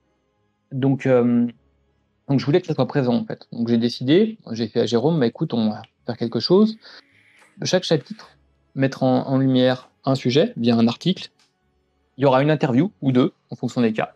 [0.71, 1.47] Donc, euh,
[2.27, 3.47] donc je voulais que ça soit présent en fait.
[3.51, 6.77] Donc j'ai décidé, j'ai fait à Jérôme, bah, écoute, on va faire quelque chose.
[7.63, 8.31] Chaque chapitre,
[8.73, 11.29] mettre en, lumière un sujet via un article.
[12.17, 14.13] Il y aura une interview ou deux en fonction des cas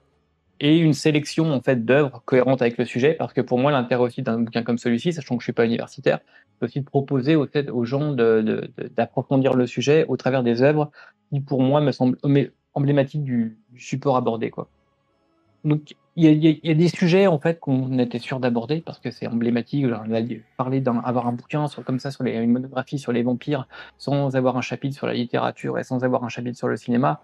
[0.62, 4.04] et une sélection en fait d'œuvres cohérentes avec le sujet, parce que pour moi l'intérêt
[4.04, 6.19] aussi d'un bouquin comme celui-ci, sachant que je suis pas universitaire,
[6.60, 10.91] c'est aussi de proposer aux, gens d'approfondir le sujet au travers des œuvres
[11.30, 12.17] qui pour moi me semblent
[12.74, 14.67] emblématiques du, du support abordé quoi.
[15.63, 19.28] Donc il y a, des sujets en fait qu'on était sûr d'aborder parce que c'est
[19.28, 19.86] emblématique.
[19.86, 20.22] On a
[20.58, 23.67] parlé d'avoir un bouquin comme ça sur une monographie sur les vampires
[23.98, 27.22] sans avoir un chapitre sur la littérature et sans avoir un chapitre sur le cinéma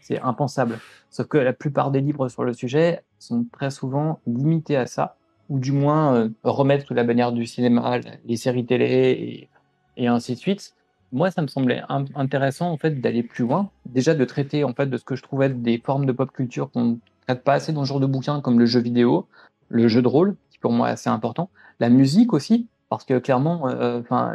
[0.00, 0.78] c'est impensable.
[1.10, 5.16] Sauf que la plupart des livres sur le sujet sont très souvent limités à ça,
[5.48, 9.48] ou du moins euh, remettre sous la bannière du cinéma les séries télé
[9.96, 10.74] et, et ainsi de suite.
[11.12, 11.82] Moi, ça me semblait
[12.14, 15.22] intéressant en fait d'aller plus loin, déjà de traiter en fait de ce que je
[15.22, 16.98] trouvais des formes de pop culture qu'on
[17.36, 19.26] pas assez dans ce genre de bouquins comme le jeu vidéo,
[19.68, 23.18] le jeu de rôle, qui pour moi est assez important, la musique aussi, parce que
[23.18, 24.34] clairement, euh, enfin,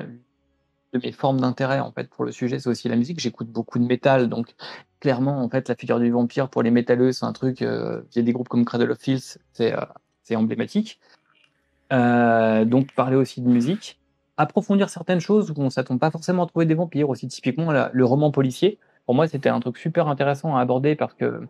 [0.93, 3.19] de mes formes d'intérêt en fait pour le sujet, c'est aussi la musique.
[3.19, 4.55] J'écoute beaucoup de métal, donc
[4.99, 7.61] clairement en fait la figure du vampire pour les métalleux, c'est un truc.
[7.61, 10.99] Euh, il y a des groupes comme Cradle of Filth, c'est euh, emblématique.
[11.93, 13.99] Euh, donc parler aussi de musique,
[14.37, 17.09] approfondir certaines choses où on s'attend pas forcément à trouver des vampires.
[17.09, 18.79] Aussi typiquement le roman policier.
[19.05, 21.47] Pour moi, c'était un truc super intéressant à aborder parce que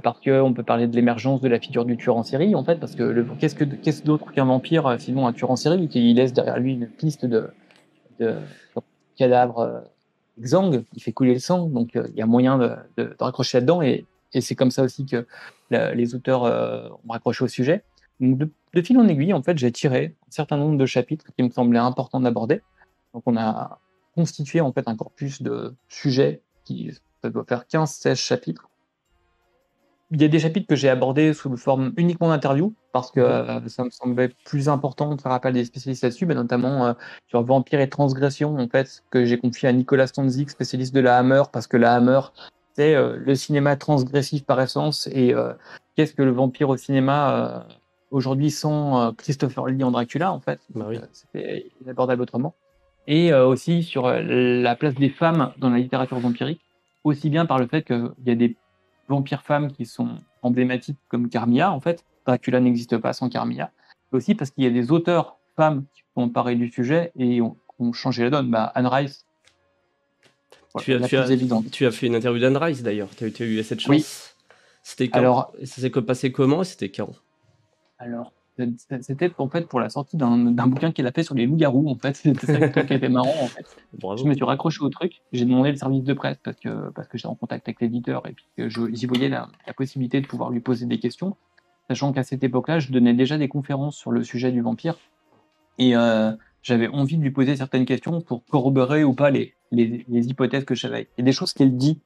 [0.00, 2.64] parce que on peut parler de l'émergence de la figure du tueur en série en
[2.64, 6.32] fait parce que qu'est-ce que d'autre qu'un vampire sinon un tueur en série qui laisse
[6.32, 7.50] derrière lui une piste de
[8.18, 8.36] de
[9.16, 9.80] cadavre euh,
[10.38, 14.06] il fait couler le sang, donc euh, il y a moyen de, raccrocher là-dedans, et,
[14.38, 15.26] c'est comme ça aussi que
[15.70, 17.84] les auteurs euh, ont raccroché au sujet.
[18.20, 18.50] De,
[18.82, 21.78] fil en aiguille, en fait, j'ai tiré un certain nombre de chapitres qui me semblaient
[21.78, 22.60] importants d'aborder.
[23.14, 23.78] Donc on a
[24.14, 26.92] constitué en fait un corpus de sujets qui
[27.24, 28.68] doit faire 15-16 chapitres
[30.10, 33.66] il y a des chapitres que j'ai abordés sous forme uniquement d'interview parce que euh,
[33.68, 36.92] ça me semblait plus important de faire appel à des spécialistes là-dessus, notamment euh,
[37.26, 41.18] sur Vampire et Transgression, en fait, que j'ai confié à Nicolas Stanzik, spécialiste de la
[41.18, 42.20] Hammer, parce que la Hammer,
[42.74, 45.34] c'est euh, le cinéma transgressif par essence, et
[45.96, 47.66] qu'est-ce que le vampire au cinéma
[48.10, 50.60] aujourd'hui sans Christopher Lee en Dracula, en fait.
[50.74, 50.98] Bah oui.
[51.12, 52.54] C'était inabordable autrement.
[53.08, 56.60] Et aussi sur la place des femmes dans la littérature vampirique,
[57.04, 58.56] aussi bien par le fait qu'il y a des
[59.08, 62.04] vampires femmes qui sont emblématiques comme Carmilla, en fait.
[62.26, 63.70] Dracula n'existe pas sans Carmilla.
[64.12, 67.56] Aussi parce qu'il y a des auteurs femmes qui ont emparé du sujet et ont,
[67.78, 68.50] ont changé la donne.
[68.50, 69.26] Bah, Anne Rice.
[70.72, 73.08] Voilà, tu, as, tu, as, tu, as, fait une interview d'Anne Rice d'ailleurs.
[73.16, 73.90] Tu as, eu cette chance.
[73.90, 74.04] Oui.
[74.82, 76.62] C'était quand Alors, Ça s'est passé comment?
[76.62, 77.10] Et c'était quand?
[77.98, 78.32] Alors,
[79.00, 81.96] c'était en fait pour la sortie d'un bouquin qu'il a fait sur les loups-garous, en
[81.96, 82.16] fait.
[82.16, 83.66] C'était ça qui était marrant, en fait.
[84.00, 87.08] Je me suis raccroché au truc, j'ai demandé le service de presse parce que, parce
[87.08, 88.46] que j'étais en contact avec l'éditeur et puis
[88.92, 91.36] j'y voyais la, la, possibilité de pouvoir lui poser des questions.
[91.88, 94.96] Sachant qu'à cette époque-là, je donnais déjà des conférences sur le sujet du vampire.
[95.78, 100.04] Et euh, j'avais envie de lui poser certaines questions pour corroborer ou pas les, les,
[100.08, 101.08] les hypothèses que j'avais.
[101.16, 102.00] Il y a des choses qu'elle dit,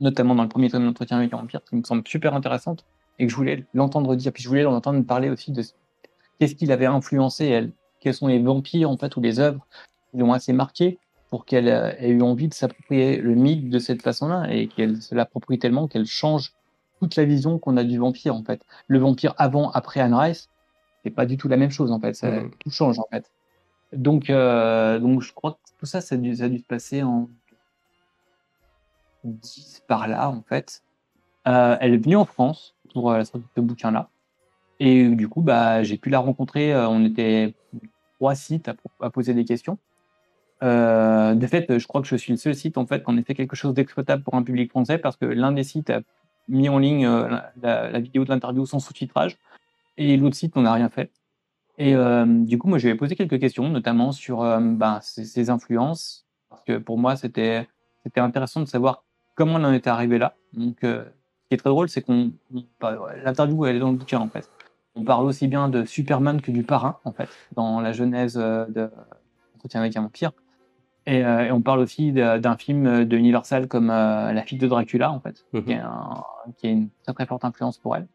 [0.00, 2.86] notamment dans le premier tome d'entretien avec un vampire, qui me semblent super intéressantes
[3.20, 4.32] et que je voulais l'entendre dire.
[4.32, 5.62] Puis je voulais l'entendre parler aussi de
[6.38, 9.64] qu'est-ce qu'il avait influencé elle, quels sont les vampires en fait ou les œuvres
[10.10, 14.02] qui l'ont assez marqué pour qu'elle ait eu envie de s'approprier le mythe de cette
[14.02, 16.54] façon-là et qu'elle se l'approprie tellement qu'elle change
[16.98, 18.62] toute la vision qu'on a du vampire en fait.
[18.88, 20.48] Le vampire avant, après Anne Rice,
[21.04, 22.14] c'est pas du tout la même chose en fait.
[22.14, 22.50] Ça, mm.
[22.58, 23.30] Tout change en fait.
[23.92, 26.64] Donc, euh, donc je crois que tout ça, ça a dû, ça a dû se
[26.64, 27.28] passer en
[29.24, 30.82] 10 par là en fait.
[31.46, 34.08] Euh, elle est venue en France pour euh, la sortie de ce bouquin-là.
[34.78, 36.72] Et du coup, bah, j'ai pu la rencontrer.
[36.72, 37.54] Euh, on était
[38.18, 39.78] trois sites à, poser des questions.
[40.62, 43.22] Euh, de fait, je crois que je suis le seul site en fait qu'on ait
[43.22, 46.02] fait quelque chose d'exploitable pour un public français parce que l'un des sites a
[46.48, 47.08] mis en ligne
[47.62, 49.38] la, vidéo de l'interview sans sous-titrage
[49.96, 51.10] et l'autre site n'en a rien fait.
[51.78, 51.94] Et
[52.26, 56.62] du coup, moi, je lui ai posé quelques questions, notamment sur bah, ses, influences, parce
[56.62, 57.66] que pour moi, c'était
[58.02, 60.36] c'était intéressant de savoir comment on en était arrivé là.
[60.52, 60.84] Donc,
[61.50, 62.30] qui est très drôle, c'est qu'on
[63.24, 64.48] l'interview elle est dans le bouquin en fait.
[64.94, 68.66] On parle aussi bien de Superman que du parrain en fait dans la genèse euh,
[68.66, 68.88] de
[69.56, 70.30] Entretien avec un vampire.
[71.06, 74.68] Et, euh, et on parle aussi d'un film de Universal comme euh, La fille de
[74.68, 75.64] Dracula en fait, mhm.
[75.64, 75.80] qui, est
[76.56, 78.06] qui, est une très très forte influence pour elle.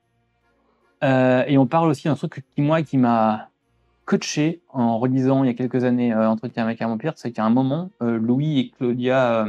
[1.01, 3.49] et on parle aussi d'un truc qui moi qui m'a
[4.05, 7.49] coaché en relisant il y a quelques années Entretien avec un vampire, c'est qu'à un
[7.49, 9.45] moment Louis et Claudia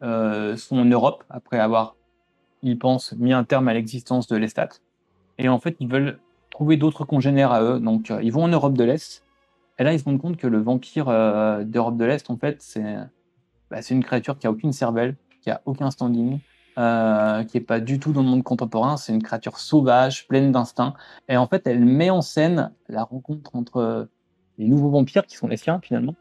[0.00, 1.96] sont en Europe après avoir
[2.62, 4.68] ils pensent, mis un terme à l'existence de l'Estat.
[5.38, 6.18] Et en fait, ils veulent
[6.50, 7.80] trouver d'autres congénères à eux.
[7.80, 9.24] Donc, euh, ils vont en Europe de l'Est.
[9.78, 12.60] Et là, ils se rendent compte que le vampire euh, d'Europe de l'Est, en fait,
[12.60, 12.96] c'est
[13.70, 16.38] bah, une créature qui a aucune cervelle, qui a aucun standing,
[16.76, 18.98] euh, qui est pas du tout dans le monde contemporain.
[18.98, 20.94] C'est une créature sauvage, pleine d'instinct.
[21.28, 24.08] Et en fait, elle met en scène la rencontre entre
[24.58, 26.14] les nouveaux vampires, qui sont les siens finalement,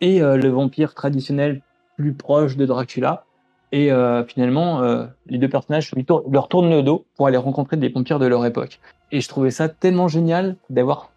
[0.00, 1.62] et le vampire traditionnel
[1.96, 3.24] plus proche de Dracula,
[3.72, 5.92] et euh, finalement, euh, les deux personnages
[6.30, 8.80] leur tournent le dos pour aller rencontrer des vampires de leur époque.
[9.12, 11.10] Et je trouvais ça tellement génial d'avoir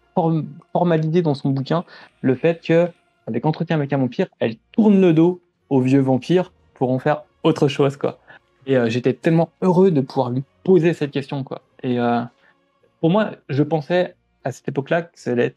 [0.72, 1.84] formalisé dans son bouquin
[2.22, 2.88] le fait que,
[3.26, 5.40] avec Entretien avec un vampire, elle tourne le dos
[5.70, 8.18] aux vieux vampires pour en faire autre chose, quoi.
[8.66, 11.62] Et euh, j'étais tellement heureux de pouvoir lui poser cette question, quoi.
[11.82, 11.98] Et
[13.00, 15.54] pour moi, je pensais à cette époque-là que ça allait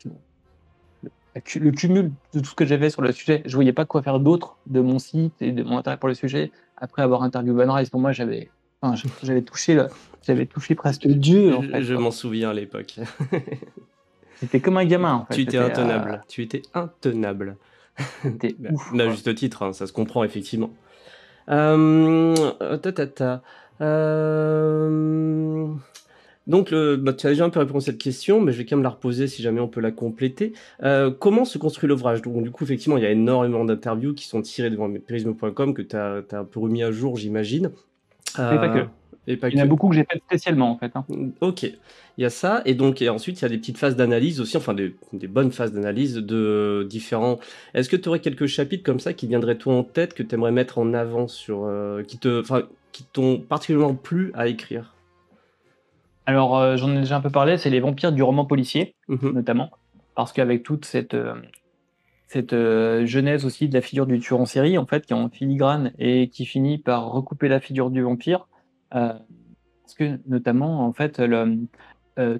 [1.55, 3.43] le cumul de tout ce que j'avais sur le sujet.
[3.45, 6.15] Je voyais pas quoi faire d'autre de mon site et de mon intérêt pour le
[6.15, 8.49] sujet après avoir interviewé Van Rice, pour moi, j'avais,
[9.23, 9.85] j'avais touché,
[10.25, 11.55] j'avais touché presque Dieu.
[11.55, 12.99] En fait, je m'en souviens à l'époque.
[14.35, 15.13] C'était comme un gamin.
[15.13, 15.35] En fait.
[15.35, 16.11] Tu étais intenable.
[16.11, 17.57] Euh, tu étais intenable.
[18.21, 18.93] C'était bah, ouf.
[18.93, 20.69] À juste titre, hein, ça se comprend effectivement.
[21.49, 22.35] Euh,
[22.81, 23.41] ta, ta, ta.
[23.81, 25.67] Euh...
[26.47, 28.65] Donc, le, bah, tu as déjà un peu répondu à cette question, mais je vais
[28.65, 30.53] quand même la reposer si jamais on peut la compléter.
[30.81, 32.21] Euh, comment se construit l'ouvrage?
[32.21, 35.81] Donc, du coup, effectivement, il y a énormément d'interviews qui sont tirées devant prisme.com que
[35.81, 37.71] tu as, un peu remis à jour, j'imagine.
[38.39, 38.85] Euh, pas que.
[39.29, 40.91] Et pas il y en a beaucoup que j'ai fait spécialement, en fait.
[40.95, 41.05] Hein.
[41.41, 41.73] Ok, il
[42.17, 42.61] y a ça.
[42.63, 45.27] Et donc, et ensuite, il y a des petites phases d'analyse aussi, enfin, des, des,
[45.27, 47.39] bonnes phases d'analyse de différents.
[47.73, 50.33] Est-ce que tu aurais quelques chapitres comme ça qui viendraient toi en tête, que tu
[50.35, 51.65] aimerais mettre en avant sur.
[51.65, 52.41] Euh, qui te,
[52.93, 54.93] qui t'ont particulièrement plu à écrire?
[56.27, 59.31] Alors, euh, j'en ai déjà un peu parlé, c'est les vampires du roman policier, mhm.
[59.31, 59.71] notamment,
[60.13, 61.35] parce qu'avec toute cette, euh,
[62.27, 65.15] cette euh, genèse aussi de la figure du tueur en série, en fait, qui est
[65.15, 68.49] en filigrane et qui finit par recouper la figure du vampire,
[68.89, 71.59] parce que notamment, en fait, le,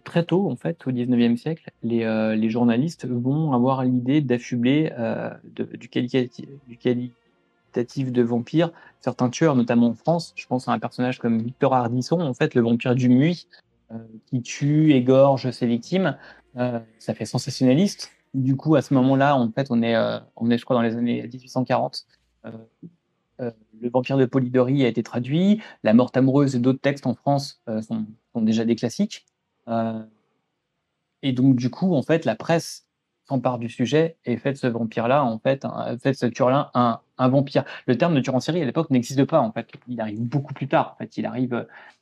[0.04, 4.92] très tôt, en fait, au 19e siècle, les, les journalistes vont avoir l'idée d'affubler
[5.44, 10.34] du, qualitatif, du qualitatif de vampire certains tueurs, notamment en France.
[10.36, 13.66] Je pense à un personnage comme Victor Ardisson, en fait, le vampire du Muy, euh,
[14.26, 16.18] qui tue, égorge ses victimes,
[16.58, 18.12] euh, ça fait sensationnaliste.
[18.34, 20.82] Du coup, à ce moment-là, en fait, on est, euh, on est, je crois, dans
[20.82, 22.06] les années 1840.
[23.40, 25.62] le vampire de Polidori a été traduit.
[25.84, 29.26] La mort amoureuse et d'autres textes en France sont, sont, déjà des classiques.
[31.22, 32.88] et donc, du coup, en fait, la presse
[33.28, 35.68] s'empare du sujet et fait de ce vampire-là, en fait,
[36.02, 37.66] fait de ce tueur-là un, un, vampire.
[37.86, 39.70] Le terme de tueur en série à l'époque n'existe pas, en fait.
[39.88, 40.94] Il arrive beaucoup plus tard.
[40.94, 41.50] En fait, il arrive,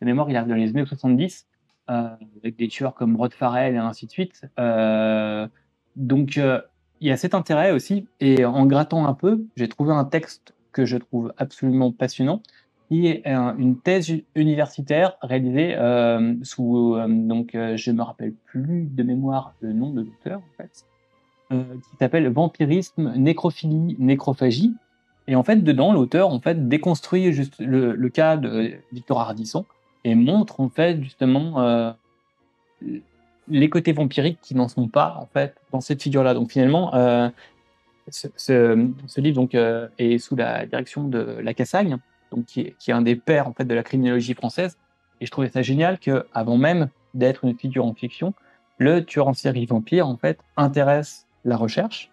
[0.01, 1.47] de mémoire, il arrive dans les années 70.
[1.91, 4.41] Euh, avec des tueurs comme Rod Farrell et ainsi de suite.
[4.57, 5.47] Euh,
[5.95, 6.59] donc euh,
[6.99, 8.07] il y a cet intérêt aussi.
[8.19, 12.41] Et en grattant un peu, j'ai trouvé un texte que je trouve absolument passionnant,
[12.89, 19.53] qui est une thèse universitaire réalisée euh, sous donc je me rappelle plus de mémoire
[19.61, 20.85] le nom de l'auteur en fait
[21.49, 24.73] qui s'appelle Vampirisme, nécrophilie, nécrophagie
[25.27, 29.65] et en fait dedans l'auteur en fait déconstruit juste le, le, cas de Victor Hardisson
[30.05, 31.93] et montre en fait justement
[33.47, 36.33] les côtés vampiriques qui n'en sont pas en fait dans cette figure-là.
[36.33, 37.29] Donc finalement, euh,
[38.09, 41.97] ce, livre donc euh, est sous la direction de la Cassagne,
[42.31, 44.77] donc qui est, un des pères en fait de la criminologie française.
[45.21, 48.33] Et je trouvais ça génial que avant même d'être une figure en fiction,
[48.77, 52.11] le tueur en série vampire en fait intéresse la recherche.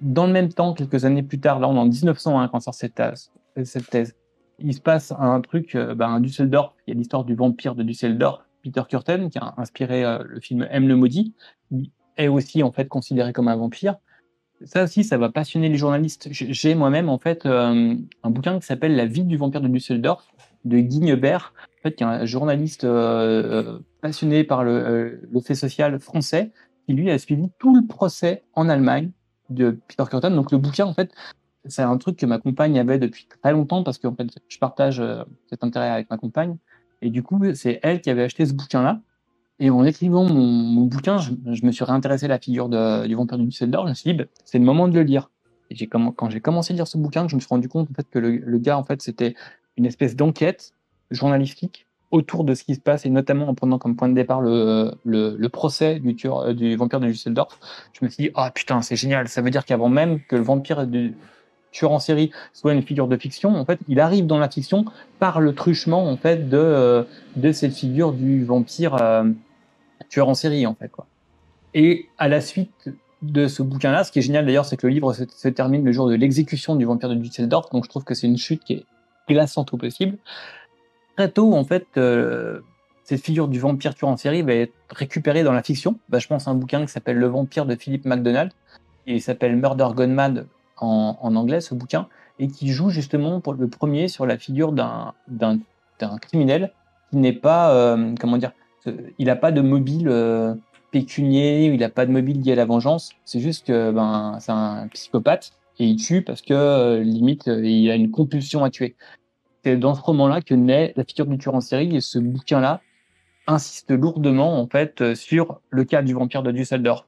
[0.00, 2.74] Dans le même temps, quelques années plus tard, là on est en 1901 quand sort
[2.74, 4.14] cette thèse,
[4.58, 7.74] il se passe un truc, euh, ben, à Düsseldorf, il y a l'histoire du vampire
[7.74, 11.34] de Düsseldorf Peter Curtin, qui a inspiré euh, le film M le maudit,
[11.70, 13.96] qui est aussi en fait considéré comme un vampire.
[14.64, 16.28] Ça aussi, ça va passionner les journalistes.
[16.32, 17.94] J'ai moi-même en fait euh,
[18.24, 20.26] un bouquin qui s'appelle La vie du vampire de Düsseldorf
[20.64, 22.84] de Guy Nebert, en fait, qui est un journaliste
[24.00, 26.50] passionné par le, le, fait social français,
[26.84, 29.12] qui lui a suivi tout le procès en Allemagne
[29.50, 30.32] de Peter Curtin.
[30.32, 31.12] Donc le bouquin, en fait,
[31.68, 34.58] c'est un truc que ma compagne avait depuis très longtemps parce que en fait, je
[34.58, 35.02] partage
[35.48, 36.56] cet intérêt avec ma compagne.
[37.02, 39.00] Et du coup, c'est elle qui avait acheté ce bouquin-là.
[39.60, 41.32] Et en écrivant mon, bouquin, je,
[41.64, 43.86] me suis réintéressé à la figure du vampire du Düsseldorf.
[43.86, 45.30] Je me suis dit, bah, c'est le moment de le lire.
[45.70, 48.08] Et quand j'ai commencé à lire ce bouquin, je me suis rendu compte en fait
[48.08, 49.34] que le, gars, en fait, c'était
[49.76, 50.72] une espèce d'enquête
[51.10, 54.40] journalistique autour de ce qui se passe et notamment en prenant comme point de départ
[54.40, 57.58] le, procès du, euh, vampire de Düsseldorf.
[57.92, 59.28] Je me suis dit, ah oh, putain, c'est génial.
[59.28, 61.16] Ça veut dire qu'avant même que le vampire du,
[61.70, 64.84] tueur en série soit une figure de fiction, en fait, il arrive dans la fiction
[65.18, 67.02] par le truchement en fait de euh,
[67.36, 69.24] de cette figure du vampire euh,
[70.08, 71.06] tueur en série en fait quoi.
[71.74, 72.90] Et à la suite
[73.22, 75.92] de ce bouquin-là, ce qui est génial d'ailleurs, c'est que le livre se, termine le
[75.92, 78.74] jour de l'exécution du vampire de Düsseldorf, donc je trouve que c'est une chute qui
[78.74, 78.86] est
[79.28, 80.16] glaçante au possible.
[81.16, 82.60] Très tôt, en fait, euh,
[83.02, 85.98] cette figure du vampire tueur en série va être récupérée dans la fiction.
[86.12, 88.52] Je pense à un bouquin qui s'appelle Le vampire de Philippe MacDonald,
[89.06, 90.46] et s'appelle Murder Gone Mad
[90.80, 95.14] en, anglais, ce bouquin, et qui joue justement pour le premier sur la figure d'un
[96.20, 96.72] criminel
[97.10, 98.52] qui n'est pas, euh, comment dire,
[99.18, 100.54] il n'a pas de mobile euh,
[100.90, 103.10] pécunier, il n'a pas de mobile lié à la vengeance.
[103.24, 107.90] C'est juste que ben, c'est un psychopathe et il tue parce que euh, limite il
[107.90, 108.96] a une compulsion à tuer.
[109.64, 112.80] C'est dans ce roman-là que naît la figure du tueur en série et ce bouquin-là
[113.46, 117.06] insiste lourdement en fait sur le cas du vampire de Düsseldorf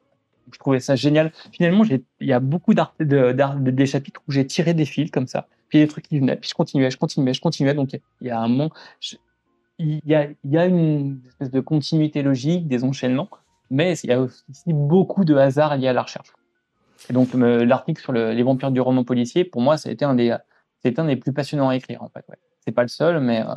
[0.53, 1.33] je trouvais ça génial.
[1.53, 5.49] Finalement, il y a beaucoup d'art, de, chapitres où j'ai tiré des fils comme ça,
[5.69, 7.75] puis des trucs qui venaient, puis je continuais, je continuais, je continuais.
[7.75, 8.71] Donc il y a un moment,
[9.79, 13.29] il, y a, une espèce de continuité logique, des enchaînements,
[13.71, 16.33] mais il y a aussi beaucoup de hasard lié à la recherche.
[17.09, 20.05] Et donc l'article sur le, les vampires du roman policier, pour moi, ça a été
[20.05, 20.37] un des,
[20.83, 22.25] c'est un des plus passionnants à écrire en fait.
[22.65, 23.55] C'est pas le seul, mais euh,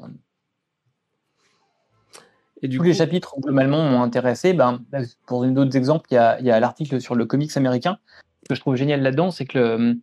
[2.64, 4.54] et du Tous les chapitres globalement m'ont intéressé.
[4.54, 4.80] Ben,
[5.28, 7.98] pour d'autres exemples, il y a, a l'article sur le comics américain.
[8.44, 9.98] Ce que je trouve génial là-dedans, c'est que le,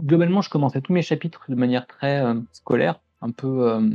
[0.00, 3.88] globalement, je commençais tous mes chapitres de manière très euh, scolaire, un peu euh,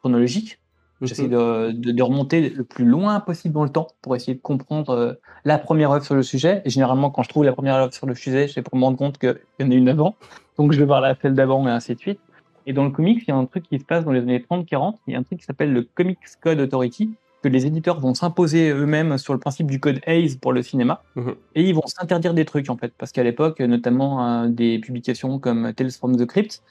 [0.00, 0.58] chronologique.
[1.00, 4.40] J'essaie de, de, de, remonter le plus loin possible dans le temps pour essayer de
[4.40, 5.12] comprendre euh,
[5.44, 6.60] la première œuvre sur le sujet.
[6.64, 8.98] Et généralement, quand je trouve la première œuvre sur le sujet, c'est pour me rendre
[8.98, 10.16] compte qu'il y en a une avant.
[10.58, 12.18] Donc, je vais voir la celle d'avant et ainsi de suite.
[12.66, 14.40] Et dans le comics, il y a un truc qui se passe dans les années
[14.40, 14.96] 30-40.
[15.06, 18.14] Il y a un truc qui s'appelle le Comics Code Authority, que les éditeurs vont
[18.14, 21.34] s'imposer eux-mêmes sur le principe du code Hayes pour le cinéma, mhm.
[21.54, 25.38] et ils vont s'interdire des trucs en fait, parce qu'à l'époque, notamment euh, des publications
[25.38, 26.62] comme Tales from the Crypt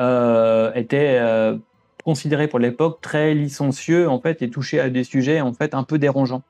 [0.00, 1.56] euh, étaient euh,
[2.04, 5.84] considérées pour l'époque très licencieux en fait et touchaient à des sujets en fait un
[5.84, 6.42] peu dérangeants.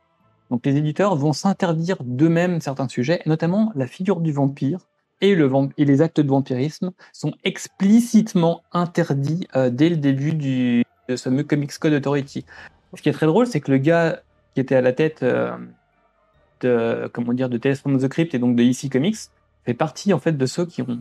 [0.51, 4.79] Donc les éditeurs vont s'interdire d'eux-mêmes certains sujets, notamment la figure du vampire
[5.21, 11.17] et, le et les actes de vampirisme sont explicitement interdits dès le début du de
[11.17, 12.45] ce fameux Comics Code Authority.
[12.95, 14.21] Ce qui est très drôle, c'est que le gars
[14.55, 15.57] qui était à la tête euh,
[16.61, 19.17] de, comment dire, de Tales from the Crypt et donc de EC Comics
[19.65, 21.01] fait partie en fait de ceux qui ont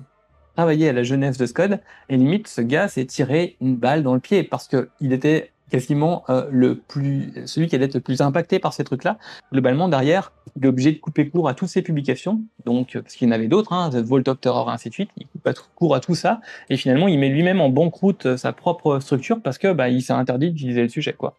[0.56, 1.72] travaillé à la jeunesse de Scott.
[2.10, 5.52] Et limite, ce gars s'est tiré une balle dans le pied parce que il était
[5.70, 9.18] quasiment euh, le plus, celui qui allait être le plus impacté par ces trucs-là.
[9.52, 13.28] Globalement, derrière, il est obligé de couper court à toutes ses publications, donc parce qu'il
[13.28, 15.10] y en avait d'autres, hein, The Vault of Terror, ainsi de suite.
[15.18, 18.54] Il coupe court à tout ça, et finalement, il met lui-même en banqueroute euh, sa
[18.54, 21.36] propre structure parce que bah, il s'est interdit d'utiliser le sujet, quoi.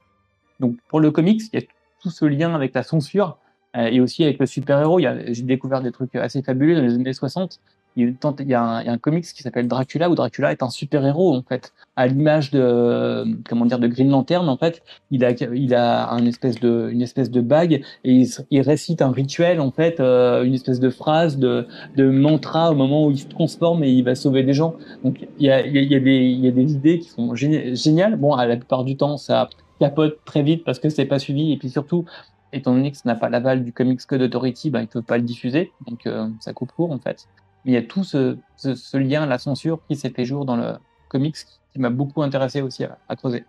[0.60, 1.66] Donc pour le comics, il y a
[2.02, 3.38] tout ce lien avec la censure
[3.76, 5.00] euh, et aussi avec le super-héros.
[5.00, 7.60] J'ai découvert des trucs assez fabuleux dans les années 60.
[7.96, 8.14] il
[8.46, 11.74] y a un, comics qui s'appelle Dracula où Dracula est un super héros en fait,
[11.96, 16.60] à l'image de comment dire de Green Lantern en fait, il a il a espèce
[16.60, 20.54] de une espèce de bague et il, il récite un rituel en fait, euh, une
[20.54, 24.14] espèce de phrase de de mantra au moment où il se transforme et il va
[24.14, 24.76] sauver des gens.
[25.04, 27.34] Donc il y a il y a, des il y a des idées qui sont
[27.34, 28.16] géniales.
[28.16, 29.48] Bon, à la plupart du temps ça
[29.78, 32.06] capote très vite parce que c'est pas suivi et puis surtout
[32.52, 35.02] étant donné que ça n'a pas l'aval du Comics Code Authority, bah, ils ne peuvent
[35.02, 37.28] pas le diffuser, donc euh, ça coupe court en fait.
[37.64, 40.56] Mais il y a tout ce, ce, lien, la censure qui s'est fait jour dans
[40.56, 40.74] le
[41.08, 41.36] comics
[41.72, 43.44] qui m'a beaucoup intéressé aussi à, creuser.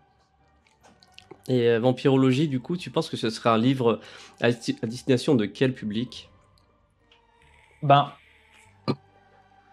[1.47, 3.99] Et euh, Vampirologie, du coup, tu penses que ce serait un livre
[4.41, 6.30] à, destination de quel public?
[7.84, 8.11] Ben,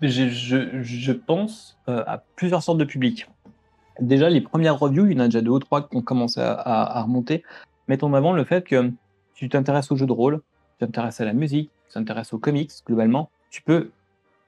[0.03, 3.27] je, je, je pense euh, à plusieurs sortes de publics.
[4.01, 6.41] Déjà, les premières reviews, il y en a déjà deux ou trois qui ont commencé
[6.41, 7.43] à, remonter,
[7.89, 8.91] mettent en avant le fait que
[9.35, 10.41] tu t'intéresses au jeu de rôle,
[10.79, 13.91] tu t'intéresses à la musique, tu t'intéresses aux comics globalement, tu peux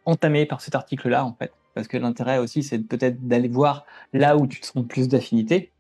[0.05, 1.53] entamer par cet article-là en fait.
[1.75, 5.71] Parce que l'intérêt aussi, c'est peut-être d'aller voir là où tu te sens plus d'affinité.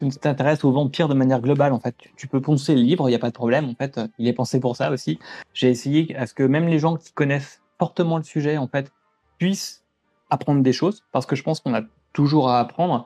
[0.00, 1.96] Tu t'intéresses aux vampires de manière globale en fait.
[2.16, 3.98] Tu, peux poncer le livre, il n'y a pas de problème en fait.
[4.18, 5.18] Il est pensé pour ça aussi.
[5.54, 8.92] J'ai essayé à ce que même les gens qui connaissent fortement le sujet en fait
[9.38, 9.84] puissent
[10.30, 11.82] apprendre des choses parce que je pense qu'on a
[12.12, 13.04] toujours à apprendre.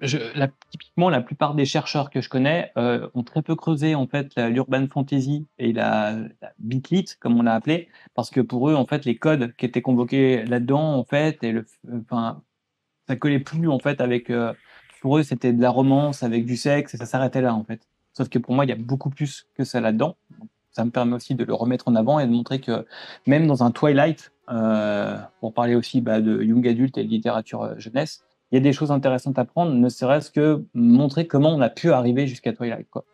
[0.00, 3.94] Je, la, typiquement, la plupart des chercheurs que je connais euh, ont très peu creusé
[3.94, 8.70] en fait l'urban fantasy et la, la bitlit, comme on l'a appelé, parce que pour
[8.70, 11.66] eux, en fait, les codes qui étaient convoqués là-dedans, en fait, et le,
[12.02, 12.42] enfin,
[13.08, 14.30] ça collait plus en fait avec.
[14.30, 14.52] Euh,
[15.00, 17.86] pour eux, c'était de la romance avec du sexe et ça s'arrêtait là en fait.
[18.14, 20.16] Sauf que pour moi, il y a beaucoup plus que ça là-dedans.
[20.70, 22.86] Ça me permet aussi de le remettre en avant et de montrer que
[23.26, 27.62] même dans un Twilight, euh, pour parler aussi bah, de young adulte et de littérature
[27.62, 31.50] euh, jeunesse, il y a des choses intéressantes à prendre, ne serait-ce que montrer comment
[31.50, 32.88] on a pu arriver jusqu'à Twilight.
[32.90, 33.04] Quoi.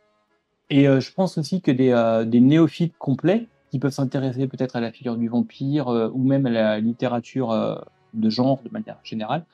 [0.71, 4.77] Et euh, je pense aussi que des, euh, des néophytes complets qui peuvent s'intéresser peut-être
[4.77, 8.99] à la figure du vampire euh, ou même à la littérature de genre de manière
[9.03, 9.45] générale,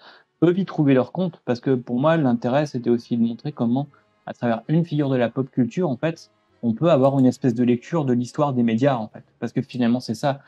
[0.41, 3.87] peuvent y trouver leur compte parce que pour moi l'intérêt c'était aussi de montrer comment
[4.27, 6.31] à travers une figure de la pop culture en fait
[6.63, 9.63] on peut avoir une espèce de lecture de l'histoire des médias en fait parce que
[9.63, 10.41] finalement c'est ça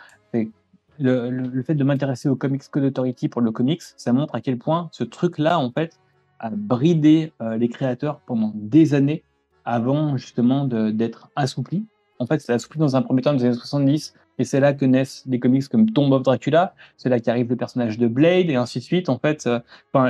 [0.98, 4.58] le, fait de m'intéresser au Comics Code Authority pour le comics, ça montre à quel
[4.58, 5.98] point ce truc-là, en fait,
[6.40, 9.22] a bridé euh, les créateurs pendant des années
[9.64, 11.84] avant justement d'être assoupli.
[12.18, 14.84] En fait, c'est assoupli dans un premier temps des années 70, et c'est là que
[14.84, 18.56] naissent des comics comme Tomb of Dracula, c'est là qu'arrive le personnage de Blade, et
[18.56, 19.08] ainsi de suite.
[19.08, 19.60] En fait, euh,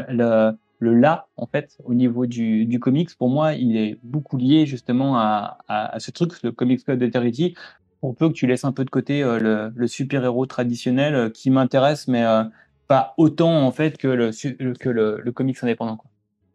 [0.09, 4.65] le, le là, en fait, au niveau du, comics, pour moi, il est beaucoup lié
[4.65, 7.55] justement à, à ce truc, le Comics Code Authority,
[8.01, 11.31] pour peu que tu laisses un peu de côté euh, le, le super-héros traditionnel euh,
[11.31, 12.45] qui m'intéresse, mais euh,
[12.87, 14.31] pas autant en fait que le,
[14.75, 15.97] que le, le comics indépendant.
[15.97, 16.11] Quoi.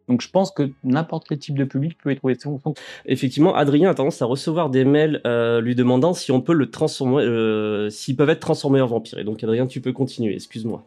[0.08, 2.60] Donc je pense que n'importe quel type de public peut y trouver son
[3.06, 6.70] Effectivement, Adrien a tendance à recevoir des mails euh, lui demandant si on peut le
[6.70, 9.20] transformer, euh, s'ils peuvent être transformés en vampires.
[9.20, 10.36] Et donc Adrien, tu peux continuer.
[10.36, 10.86] Excuse-moi.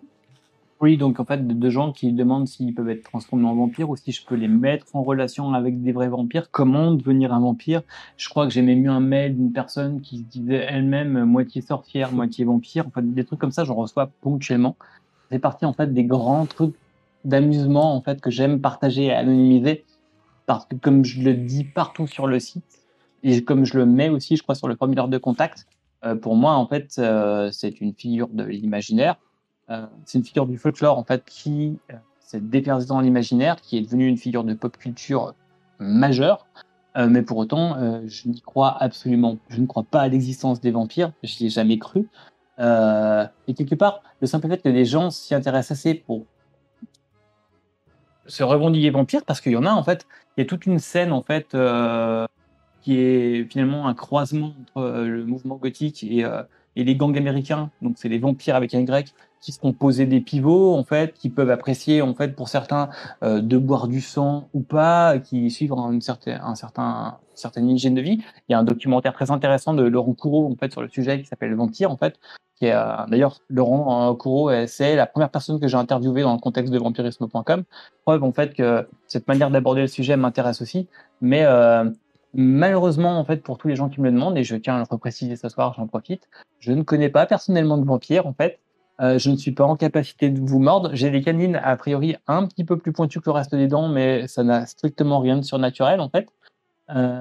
[0.81, 3.97] Oui, donc en fait, de, gens qui demandent s'ils peuvent être transformés en vampires ou
[3.97, 6.51] si je peux les mettre en relation avec des vrais vampires.
[6.51, 7.83] Comment devenir un vampire?
[8.18, 11.62] Je crois que j'ai même eu un mail d'une personne qui se disait elle-même moitié
[11.62, 12.87] sorcière, moitié vampire.
[12.87, 14.77] En fait, des trucs comme ça, j'en reçois ponctuellement.
[15.31, 16.74] C'est parti en fait des grands trucs
[17.24, 19.85] d'amusement en fait que j'aime partager et anonymiser
[20.47, 22.83] parce que comme je le dis partout sur le site
[23.22, 25.66] et comme je le mets aussi, je crois, sur le formulaire de contact,
[26.05, 29.26] euh, pour moi en fait, euh, c'est une figure de l'imaginaire euh,
[30.05, 33.83] c'est une figure du folklore en fait qui euh, s'est dépersée dans l'imaginaire, qui est
[33.83, 35.35] devenue une figure de pop culture
[35.79, 36.47] majeure.
[36.97, 39.39] Euh, mais pour autant, je n'y crois absolument.
[39.49, 41.12] Je ne crois pas à l'existence des vampires.
[41.23, 42.09] J'y ai jamais cru.
[42.59, 46.25] et quelque part, le simple fait que les gens s'y intéressent assez pour
[48.27, 50.07] se revendiquer vampire, parce qu'il y en a en fait,
[50.37, 51.57] il y a toute une scène en fait
[52.81, 56.25] qui est finalement un croisement entre le mouvement gothique et,
[56.77, 57.70] et les gangs américains.
[57.83, 61.29] Donc c'est les vampires avec un grec qui se poser des pivots en fait, qui
[61.29, 62.89] peuvent apprécier en fait pour certains
[63.22, 67.95] euh, de boire du sang ou pas, qui suivent une certaine, un certain, certaine hygiène
[67.95, 68.22] de vie.
[68.49, 71.20] Il y a un documentaire très intéressant de Laurent Courreau en fait sur le sujet
[71.20, 72.18] qui s'appelle Vampire en fait,
[72.57, 76.33] qui est euh, d'ailleurs Laurent euh, Courreau, c'est la première personne que j'ai interviewée dans
[76.33, 77.64] le contexte de vampirisme.com.
[78.05, 80.89] Preuve en fait que cette manière d'aborder le sujet m'intéresse aussi,
[81.20, 81.47] mais
[82.35, 84.79] Malheureusement, en fait, pour tous les gens qui me le demandent, et je tiens à
[84.79, 88.61] le repréciser ce soir, j'en profite, je ne connais pas personnellement de vampire, en fait.
[89.01, 90.91] Euh, je ne suis pas en capacité de vous mordre.
[90.95, 93.89] J'ai des canines a priori un petit peu plus pointues que le reste des dents,
[93.89, 96.29] mais ça n'a strictement rien de surnaturel en fait.
[96.91, 97.20] Euh,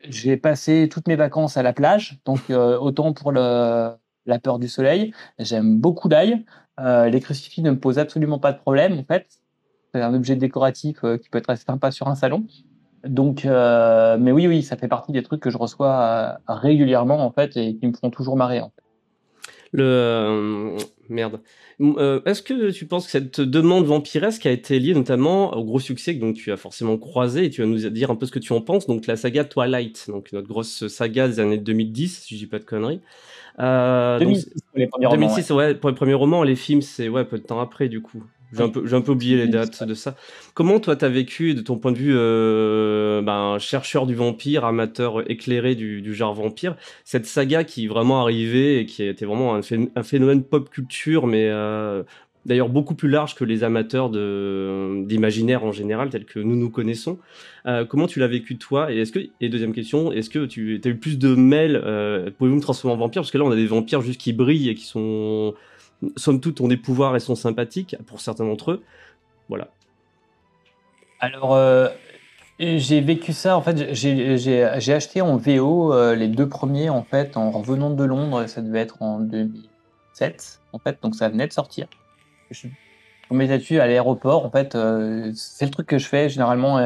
[0.00, 3.98] j'ai passé toutes mes vacances à la plage, donc euh, autant pour la
[4.42, 5.12] peur du soleil.
[5.38, 6.44] J'aime beaucoup l'ail.
[6.78, 9.26] Les crucifix ne me posent absolument pas de problème en fait.
[9.92, 12.46] C'est un objet décoratif qui peut être sympa sur un salon.
[13.08, 17.56] Donc, mais oui, oui, ça fait partie des trucs que je reçois régulièrement en fait
[17.56, 18.60] et qui me font toujours marrer.
[18.60, 18.82] En fait.
[19.72, 20.76] Le
[21.08, 21.40] merde.
[21.78, 26.16] Est-ce que tu penses que cette demande vampiresque a été liée notamment au gros succès
[26.16, 28.38] que donc tu as forcément croisé et tu vas nous dire un peu ce que
[28.38, 28.86] tu en penses?
[28.86, 32.58] Donc la saga Twilight donc notre grosse saga des années 2010 si je dis pas
[32.58, 33.00] de conneries.
[33.58, 35.74] Euh, 2006 pour les premiers 2006 romans, ouais.
[35.74, 38.24] pour les premiers romans les films c'est ouais peu de temps après du coup.
[38.52, 40.14] J'ai un, peu, un peu oublié les dates de ça.
[40.54, 45.28] Comment toi t'as vécu de ton point de vue euh, ben, chercheur du vampire, amateur
[45.30, 49.54] éclairé du, du, genre vampire, cette saga qui est vraiment arrivée et qui était vraiment
[49.54, 52.02] un, phénomène pop culture, mais euh,
[52.46, 57.18] d'ailleurs beaucoup plus large que les amateurs d'imaginaire en général, tels que nous nous connaissons.
[57.66, 58.92] Euh, comment tu l'as vécu toi?
[58.92, 62.30] Et est-ce que et deuxième question, est-ce que tu as eu plus de mails euh,
[62.38, 63.22] Pouvez-vous me transformer en vampire?
[63.22, 65.54] Parce que là, on a des vampires juste qui brillent et qui sont
[66.16, 68.84] somme toute, ont des pouvoirs et sont sympathiques pour certains d'entre eux.
[69.48, 69.68] Voilà.
[71.20, 71.88] Alors, euh,
[72.58, 77.36] j'ai vécu ça, en fait, j'ai acheté en VO euh, les deux premiers, en fait,
[77.36, 81.52] en revenant de Londres, ça devait être en 2007, en fait, donc ça venait de
[81.52, 81.86] sortir.
[82.50, 82.68] Je
[83.30, 86.78] mettais dessus à l'aéroport, en fait, euh, c'est le truc que je fais généralement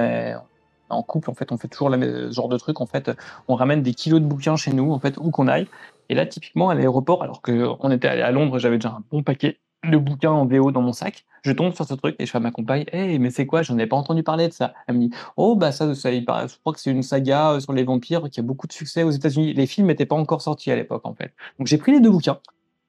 [0.89, 3.11] en couple, en fait, on fait toujours le genre de truc, en fait,
[3.49, 5.67] on ramène des kilos de bouquins chez nous, en fait, où qu'on aille,
[6.11, 9.23] et là, typiquement, à l'aéroport, alors qu'on était allé à Londres, j'avais déjà un bon
[9.23, 11.25] paquet de bouquins en VO dans mon sac.
[11.43, 13.63] Je tombe sur ce truc et je fais à ma compagne, hey, mais c'est quoi?
[13.63, 14.75] J'en ai pas entendu parler de ça.
[14.89, 17.73] Elle me dit, oh, bah ça, ça je crois que c'est une saga euh, sur
[17.73, 19.55] les vampires qui a beaucoup de succès aux États-Unis.
[19.55, 21.33] Les films n'étaient pas encore sortis à l'époque, en fait.
[21.61, 22.41] Donc j'ai pris les deux bouquins.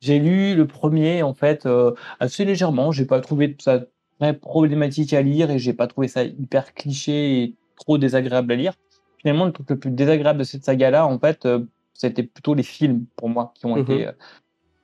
[0.01, 2.91] J'ai lu le premier, en fait, euh, assez légèrement.
[2.91, 3.81] J'ai pas trouvé ça
[4.19, 8.55] très problématique à lire et j'ai pas trouvé ça hyper cliché et trop désagréable à
[8.55, 8.73] lire.
[9.19, 12.63] Finalement, le truc le plus désagréable de cette saga-là, en fait, euh, c'était plutôt les
[12.63, 14.07] films pour moi qui ont été mhm.
[14.07, 14.11] euh,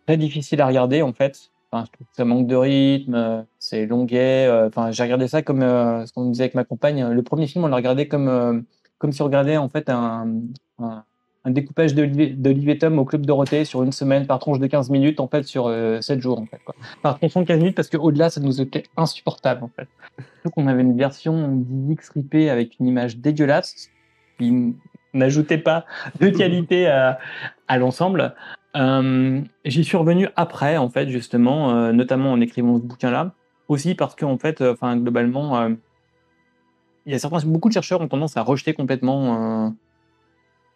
[0.05, 1.51] très difficiles à regarder en fait.
[1.71, 4.47] Enfin, je trouve que ça manque de rythme, euh, c'est longuet.
[4.47, 7.09] Euh, enfin, j'ai regardé ça comme ce qu'on disait avec ma compagne.
[7.09, 8.65] Le premier film, on l'a regardé comme
[8.99, 10.27] comme si on regardait en fait un,
[10.79, 11.03] un,
[11.51, 15.27] découpage de Tom au club Dorothée sur une semaine par tranche de 15 minutes en
[15.27, 16.75] fait sur 7 jours en fait quoi.
[17.03, 19.87] Par tranche de 15 minutes parce qu'au-delà ça nous était insupportable en fait.
[20.43, 23.89] Donc on avait une version DX ripée avec une image dégueulasse
[24.39, 24.73] qui
[25.13, 25.85] n'ajoutez pas
[26.19, 27.17] de qualité à,
[27.77, 28.35] l'ensemble.
[28.75, 33.33] Euh, J'y suis revenu après, en fait, justement, euh, notamment en écrivant ce bouquin-là,
[33.67, 35.67] aussi parce qu'en fait, euh, enfin, globalement,
[37.05, 39.73] il y a certains, beaucoup de chercheurs ont tendance à rejeter complètement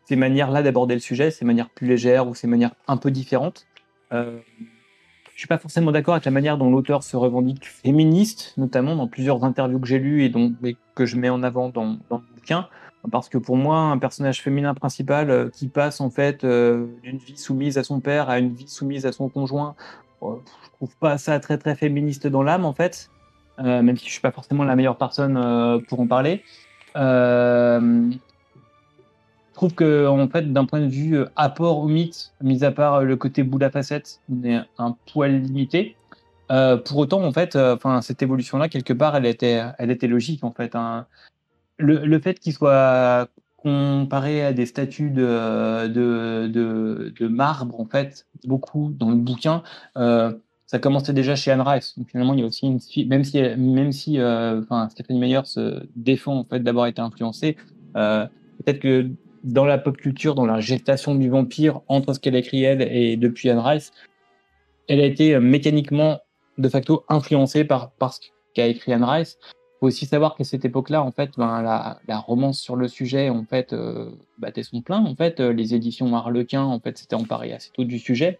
[0.05, 3.67] ces manières-là d'aborder le sujet, ces manières plus légères ou ces manières un peu différentes.
[4.11, 9.07] Je suis pas forcément d'accord avec la manière dont l'auteur se revendique féministe, notamment dans
[9.07, 12.67] plusieurs interviews que j'ai lues et, que je mets en avant dans, dans le bouquin
[13.09, 17.17] parce que pour moi, un personnage féminin principal euh, qui passe en fait euh, d'une
[17.17, 19.75] vie soumise à son père à une vie soumise à son conjoint,
[20.21, 23.09] je je trouve pas ça très très féministe dans l'âme en fait,
[23.59, 26.43] euh, même si je suis pas forcément la meilleure personne pour en parler.
[26.95, 28.11] je
[29.53, 33.15] trouve que en fait, d'un point de vue apport au mythe, mis à part le
[33.15, 35.95] côté bout de la facette, on est un poil limité.
[36.49, 40.51] pour autant, en fait, enfin cette évolution-là quelque part, elle était, elle était logique en
[40.51, 40.75] fait.
[40.75, 41.05] Hein
[41.81, 43.27] le, fait qu'il soit
[43.57, 45.87] comparé à des statues de,
[47.27, 49.63] marbre, en fait, beaucoup dans le bouquin,
[49.97, 50.33] euh,
[50.65, 51.97] ça commençait déjà chez Anne Rice.
[51.97, 55.83] Donc finalement, il y a aussi une même si, même si euh, Stephanie Meyer se
[55.95, 57.57] défend en fait d'avoir été influencée,
[57.97, 58.25] euh,
[58.63, 59.09] peut-être que
[59.43, 62.81] dans la pop culture, dans la gestation du vampire, entre ce qu'elle a écrit elle
[62.81, 63.91] et depuis Anne Rice,
[64.87, 66.19] elle a été mécaniquement
[66.57, 68.21] de facto influencée par, par ce
[68.53, 69.37] qu'a écrit Anne Rice
[69.81, 73.43] faut aussi savoir qu'à cette époque-là, en fait, ben, la, romance sur le sujet, en
[73.43, 75.03] fait, euh, battait son plein.
[75.03, 78.37] En fait, euh, les éditions Harlequin, en fait, s'étaient emparées assez tôt du sujet.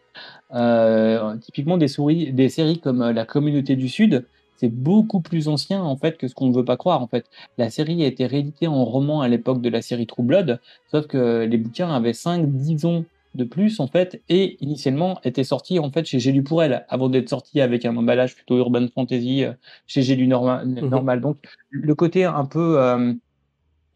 [0.54, 4.24] Euh, typiquement, des, séries comme La Communauté du Sud,
[4.58, 7.02] c'est beaucoup plus ancien, en fait, que ce qu'on ne veut pas croire.
[7.02, 7.26] En fait,
[7.58, 10.60] la série a été rééditée en roman à l'époque de la série True Blood,
[10.92, 13.04] sauf que les bouquins avaient 5-10 ans
[13.36, 16.86] de plus en fait et initialement était sorti en fait chez J'ai lu pour elle
[16.90, 19.54] avant d'être sorti avec un emballage plutôt urban fantasy euh,
[19.88, 20.90] chez J'ai lu normal, mhm.
[20.90, 21.22] normal.
[21.22, 21.38] Donc
[21.70, 23.14] le côté un peu euh,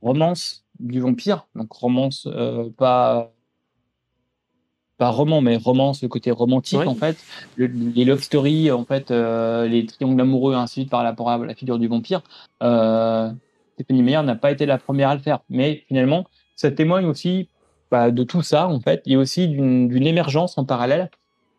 [0.02, 3.34] romance du vampire donc romance euh, pas
[4.98, 7.18] pas roman mais romance le côté romantique en fait.
[7.58, 11.56] Les love stories en fait les triangles amoureux ainsi de suite par rapport à la
[11.56, 12.22] figure du vampire
[13.74, 15.40] Stéphanie Meyer n'a pas été la première à le faire.
[15.50, 16.26] Mais finalement
[16.56, 17.50] ça témoigne aussi
[17.92, 21.10] bah, de tout ça, en fait, et aussi d'une émergence en parallèle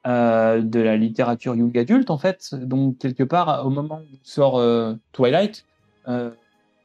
[0.06, 2.54] euh, de la littérature young adulte, en fait.
[2.54, 5.64] Donc, quelque part, au moment où sort euh, Twilight,
[6.08, 6.30] euh,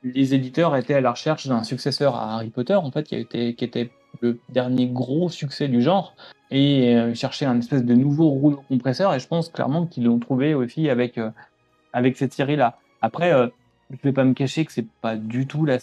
[0.04, 3.24] les éditeurs étaient à la recherche d'un successeur à Harry Potter, en fait, qui, a
[3.24, 3.90] qui était
[4.22, 6.16] le dernier gros succès du genre,
[6.52, 10.54] et cherchaient un espèce de nouveau rouleau compresseur, et je pense clairement qu'ils l'ont trouvé
[10.54, 11.18] aussi avec,
[11.94, 12.78] avec cette série-là.
[13.02, 13.32] Après,
[13.90, 15.78] je vais pas me cacher que c'est pas du tout la,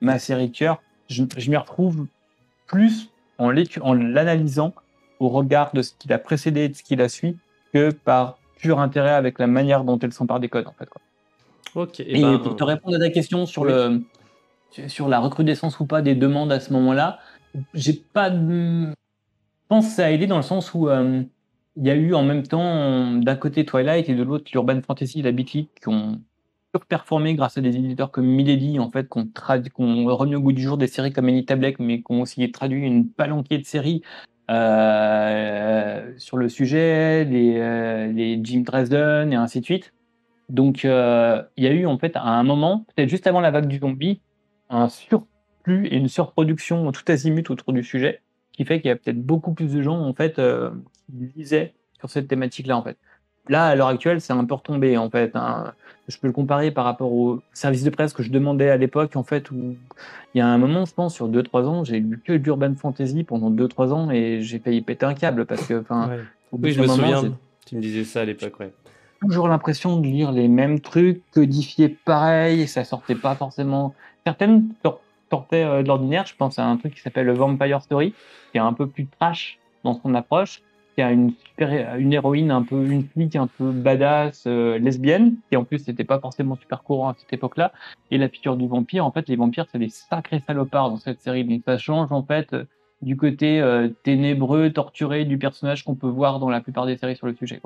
[0.00, 0.82] ma série de cœur.
[1.08, 2.06] Je, je m'y retrouve
[2.70, 4.74] plus en l'analysant
[5.18, 7.36] au regard de ce qu'il a précédé et de ce qu'il a suivi
[7.72, 10.88] que par pur intérêt avec la manière dont elle s'empare des codes en fait.
[10.88, 11.00] Quoi.
[11.82, 12.00] Ok.
[12.00, 14.02] Et, ben, pour te répondre à ta question sur le
[14.86, 17.18] sur la recrudescence ou pas des demandes à ce moment-là,
[17.74, 18.86] j'ai pas de...
[18.86, 18.94] Je
[19.68, 21.22] pense que ça a aidé dans le sens où euh,
[21.76, 25.20] il y a eu en même temps d'un côté Twilight et de l'autre l'Urban Fantasy
[25.20, 26.20] et la Beat qui ont
[26.74, 29.28] surperformé grâce à des éditeurs comme Milady en fait qu'on
[29.74, 32.82] qu'on remis au goût du jour des séries comme Anita Black mais qu'on aussi traduit
[32.82, 34.02] une palanquée de séries
[34.50, 39.92] euh, sur le sujet, les, euh, les Jim Dresden et ainsi de suite.
[40.48, 43.52] Donc euh, il y a eu en fait à un moment, peut-être juste avant la
[43.52, 44.20] vague du zombie,
[44.68, 48.96] un surplus et une surproduction tout azimut autour du sujet, qui fait qu'il y a
[48.96, 50.40] peut-être beaucoup plus de gens en fait
[51.06, 52.98] qui lisaient sur cette thématique-là en fait.
[53.48, 55.34] Là, à l'heure actuelle, c'est un peu retombé en fait.
[55.34, 55.72] Hein.
[56.08, 59.16] Je peux le comparer par rapport au service de presse que je demandais à l'époque
[59.16, 59.76] en fait où
[60.34, 63.24] il y a un moment, je pense, sur 2-3 ans, j'ai lu que d'urban fantasy
[63.24, 66.10] pendant 2-3 ans et j'ai failli péter un câble parce que, enfin,
[66.52, 67.22] oui, je me souviens.
[67.66, 68.72] Tu me disais ça à l'époque, ouais
[69.20, 73.94] toujours l'impression de lire les mêmes trucs, codifiés pareil, et ça sortait pas forcément.
[74.24, 74.68] Certaines
[75.30, 76.26] sortaient euh, de l'ordinaire.
[76.26, 78.14] Je pense à un truc qui s'appelle le Vampire Story,
[78.52, 80.62] qui est un peu plus trash dans son approche,
[81.08, 85.64] une super, une héroïne un peu, une flic un peu badass, euh, lesbienne, qui en
[85.64, 87.72] plus n'était pas forcément super courant à cette époque-là.
[88.10, 91.20] Et la figure du vampire, en fait, les vampires, c'est des sacrés salopards dans cette
[91.20, 91.44] série.
[91.44, 92.64] Donc ça change, en fait, euh,
[93.02, 93.64] du côté
[94.02, 97.58] ténébreux, torturé du personnage qu'on peut voir dans la plupart des séries sur le sujet.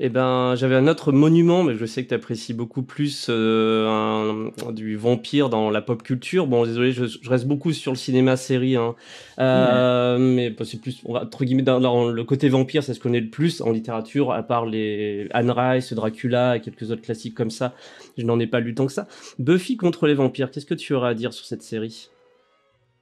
[0.00, 4.48] Eh ben, j'avais un autre monument, mais je sais que tu apprécies beaucoup plus euh,
[4.70, 6.46] du vampire dans la pop culture.
[6.46, 8.94] Bon, désolé, je, reste beaucoup sur le cinéma série, hein.
[9.40, 13.28] euh, mais bah, c'est plus, entre guillemets, dans, le côté vampire, ça se connaît le
[13.28, 17.74] plus en littérature, à part les Anne Rice, Dracula et quelques autres classiques comme ça.
[18.16, 19.08] Je n'en ai pas lu tant que ça.
[19.40, 22.08] Buffy contre les vampires, qu'est-ce que tu auras à dire sur cette série?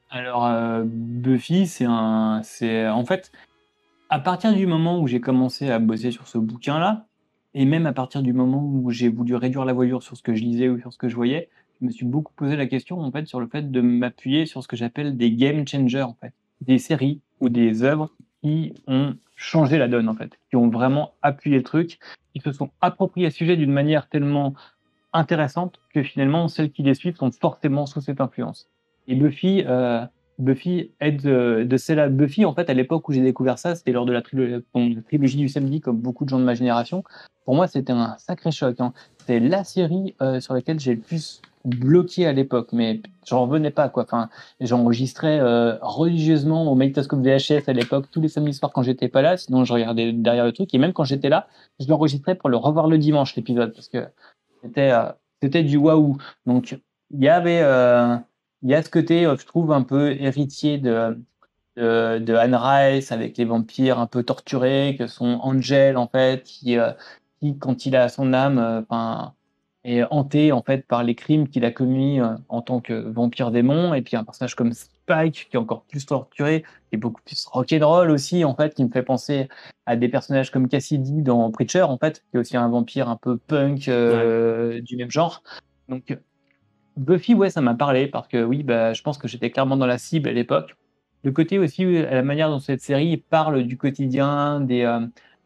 [0.09, 3.33] Alors euh, Buffy, c'est un, c'est en fait,
[4.17, 7.05] à partir du moment où j'ai commencé à bosser sur ce bouquin-là,
[7.53, 10.35] et même à partir du moment où j'ai voulu réduire la voilure sur ce que
[10.35, 12.99] je lisais ou sur ce que je voyais, je me suis beaucoup posé la question
[12.99, 16.17] en fait sur le fait de m'appuyer sur ce que j'appelle des game changers en
[16.19, 18.11] fait, des séries ou des œuvres
[18.41, 21.99] qui ont changé la donne en fait, qui ont vraiment appuyé le truc,
[22.35, 24.55] qui se sont appropriés le sujet d'une manière tellement
[25.13, 28.71] intéressante que finalement celles qui les suivent sont forcément sous cette influence.
[29.09, 30.07] Et Buffy, euh,
[30.39, 33.93] Buffy aide de, de celle Buffy, en fait, à l'époque où j'ai découvert ça, c'était
[33.93, 37.05] lors de la, trilogie du samedi, comme beaucoup de gens de ma génération.
[37.45, 38.81] Pour moi, c'était un sacré choc.
[38.81, 38.93] Hein.
[39.27, 43.71] C'est la série euh, sur laquelle j'ai le plus bloqué à l'époque, mais j'en revenais
[43.71, 44.05] pas quoi.
[44.05, 44.29] Enfin,
[44.61, 49.21] j'enregistrais euh, religieusement au magnétoscope VHS à l'époque tous les samedis soirs quand j'étais pas
[49.21, 51.49] là, sinon je regardais derrière le truc et même quand j'étais là,
[51.81, 54.07] je l'enregistrais pour le revoir le dimanche l'épisode parce que
[54.63, 55.11] c'était euh,
[55.43, 56.17] c'était du waouh.
[56.47, 56.79] Donc
[57.11, 58.17] il y avait euh,
[58.63, 61.19] il y a ce côté, euh, je trouve, un peu héritier de,
[61.77, 66.43] de, de, Anne Rice avec les vampires un peu torturés, que sont Angel, en fait,
[66.43, 66.93] qui, euh,
[67.41, 69.35] qui quand il a son âme, euh, enfin,
[69.85, 73.95] est hanté, en fait, par les crimes qu'il a commis en tant que vampire démon.
[73.95, 77.47] Et puis un personnage comme Spike, qui est encore plus torturé, qui est beaucoup plus
[77.47, 79.49] rock'n'roll aussi, en fait, qui me fait penser
[79.87, 83.17] à des personnages comme Cassidy dans Preacher, en fait, qui est aussi un vampire un
[83.17, 85.45] peu punk du même genre.
[85.89, 86.19] Donc,
[86.97, 89.87] Buffy, ouais, ça m'a parlé parce que oui, bah, je pense que j'étais clairement dans
[89.87, 90.77] la cible à l'époque.
[91.25, 95.01] Le côté aussi, la manière dont cette série parle du quotidien, des, euh,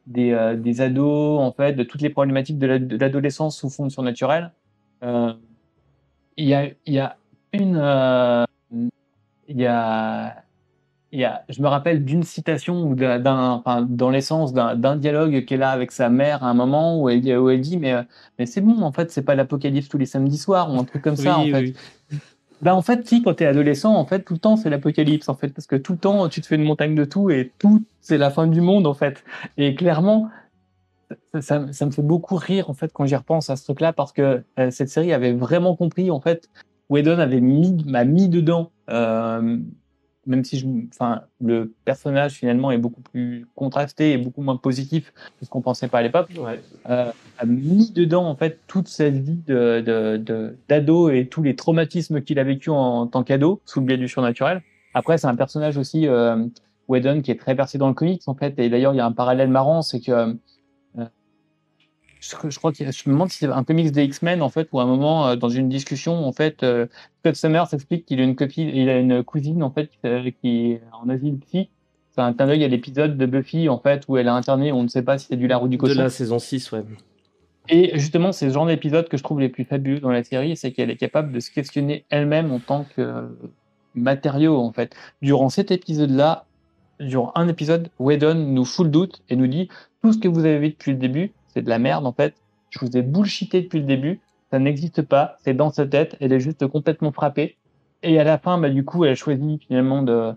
[0.06, 4.52] des, euh, des, ados, en fait, de toutes les problématiques de l'adolescence sous fond surnaturel.
[5.02, 5.32] Euh,
[6.36, 7.16] il y, a, y a
[7.52, 8.46] une.
[9.48, 10.44] Il y a
[11.12, 15.90] je me rappelle d'une citation ou d'un, enfin, dans l'essence d'un, dialogue qu'elle a avec
[15.90, 17.94] sa mère à un moment où elle, où elle dit mais,
[18.38, 21.02] mais c'est bon en fait c'est pas l'apocalypse tous les samedis soirs ou un truc
[21.02, 21.74] comme ça en fait.
[22.62, 25.34] Ben, en fait si quand t'es adolescent en fait tout le temps c'est l'apocalypse en
[25.34, 27.82] fait parce que tout le temps tu te fais une montagne de tout et tout
[28.00, 29.24] c'est la fin du monde en fait
[29.56, 30.28] et clairement
[31.40, 33.92] ça, ça, me fait beaucoup rire en fait quand j'y repense à ce truc là
[33.92, 36.50] parce que euh, cette série avait vraiment compris en fait
[36.88, 39.58] Whedon avait mis m'a mis dedans euh,
[40.26, 45.12] même si je, enfin, le personnage finalement est beaucoup plus contrasté et beaucoup moins positif
[45.38, 46.28] que ce qu'on pensait pas à l'époque,
[46.88, 52.20] euh, a mis dedans en fait toute cette vie de, d'ado et tous les traumatismes
[52.20, 54.62] qu'il a vécu en, tant qu'ado sous le biais du surnaturel.
[54.92, 56.44] Après, c'est un personnage aussi, euh,
[56.88, 58.58] Whedon, qui est très percé dans le comics en fait.
[58.58, 60.36] Et d'ailleurs, il y a un parallèle marrant, c'est que
[62.20, 64.80] je, crois que je me demande si c'est un comics des X-Men en fait où
[64.80, 66.86] à un moment euh, dans une discussion en fait euh,
[67.20, 70.72] Scott Summers explique qu'il a une copine il a une cousine en fait euh, qui
[70.72, 71.70] est en asile psy
[72.10, 74.82] c'est un clin d'œil à l'épisode de Buffy en fait où elle a interné on
[74.82, 76.84] ne sait pas si c'est du lard ou du cochon de la saison 6 ouais.
[77.68, 80.56] Et justement c'est ce genre d'épisode que je trouve les plus fabuleux dans la série
[80.56, 83.28] c'est qu'elle est capable de se questionner elle-même en tant que
[83.94, 84.94] matériau en fait.
[85.22, 86.44] Durant cet épisode là
[87.00, 89.68] durant un épisode, Whedon nous fout le doute et nous dit
[90.02, 92.34] tout ce que vous avez vu depuis le début, c'est de la merde en fait.
[92.70, 94.20] Je vous ai bullshité depuis le début,
[94.50, 97.56] ça n'existe pas, c'est dans sa tête, elle est juste complètement frappée.
[98.02, 100.32] Et à la fin, bah, du coup, elle choisit finalement de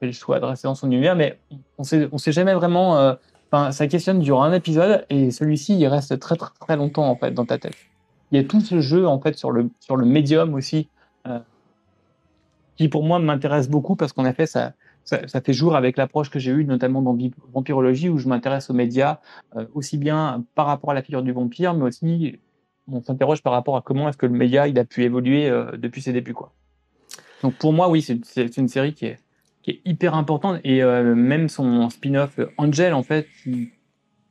[0.00, 1.38] faire le choix de dans son univers, mais
[1.78, 2.98] on sait, on sait jamais vraiment.
[2.98, 3.14] Euh,
[3.70, 7.32] ça questionne durant un épisode et celui-ci, il reste très, très très longtemps en fait
[7.32, 7.76] dans ta tête.
[8.30, 10.88] Il y a tout ce jeu en fait sur le sur le médium aussi,
[11.26, 11.38] euh,
[12.76, 14.72] qui pour moi m'intéresse beaucoup parce qu'en effet, ça,
[15.04, 17.16] ça, ça, fait jour avec l'approche que j'ai eue notamment dans
[17.52, 19.20] Vampirologie où je m'intéresse aux médias
[19.56, 22.38] euh, aussi bien par rapport à la figure du vampire, mais aussi
[22.88, 25.76] on s'interroge par rapport à comment est-ce que le média il a pu évoluer euh,
[25.76, 26.52] depuis ses débuts quoi.
[27.42, 29.18] Donc pour moi oui c'est une série qui est
[29.62, 33.70] qui est hyper importante et euh, même son spin-off Angel en fait qui,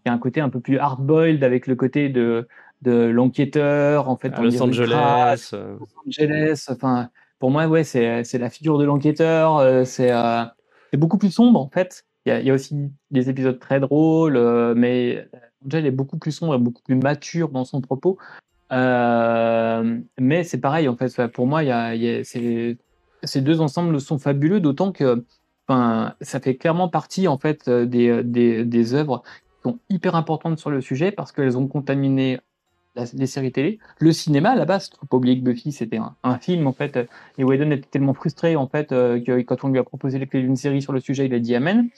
[0.03, 2.47] qui, a un côté un peu plus hard-boiled avec le côté de
[2.82, 5.51] de l'enquêteur en fait à Los Angeles.
[5.53, 7.09] Los Angeles enfin
[7.39, 10.43] pour moi ouais c'est c'est la figure de l'enquêteur euh, c'est euh,
[10.92, 12.06] c'est beaucoup plus sombre en fait.
[12.26, 14.38] Il y a, aussi des épisodes très drôles
[14.76, 15.28] mais
[15.66, 18.18] Angel est beaucoup plus sombre et beaucoup plus mature dans son propos.
[18.70, 21.28] Mais c'est pareil en fait.
[21.28, 22.24] Pour moi y y a
[23.24, 25.26] ces deux ensembles sont fabuleux, d'autant que
[26.22, 30.16] ça fait clairement partie en fait euh, des, euh, des, des œuvres qui sont hyper
[30.16, 32.39] importantes sur le sujet parce qu'elles ont contaminé
[32.96, 34.89] les séries télé, le cinéma à la base.
[35.00, 37.00] Faut pas oublier que Buffy c'était un, un, film en fait,
[37.38, 40.28] et Whedon était tellement frustré en fait euh, que quand on lui a proposé les
[40.28, 41.89] clés d'une série sur le sujet, il a dit amen.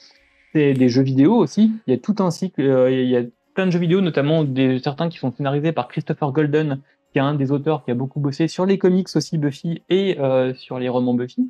[0.52, 1.72] C'est des jeux vidéo aussi.
[1.86, 2.60] Il y a tout un cycle.
[2.60, 3.22] il y a
[3.54, 6.80] plein de jeux vidéo, notamment des certains qui sont scénarisés par Christopher Golden,
[7.12, 10.18] qui est un des auteurs qui a beaucoup bossé sur les comics aussi Buffy et
[10.18, 11.48] euh, sur les romans Buffy.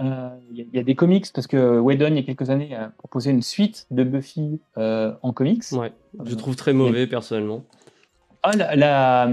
[0.00, 2.72] Il euh, y, y, a des comics parce que Whedon il y a quelques années
[2.72, 5.64] a proposé une suite de Buffy euh, en comics.
[5.72, 5.92] Ouais,
[6.24, 7.64] je trouve très mauvais personnellement.
[8.42, 9.30] Ah la, la,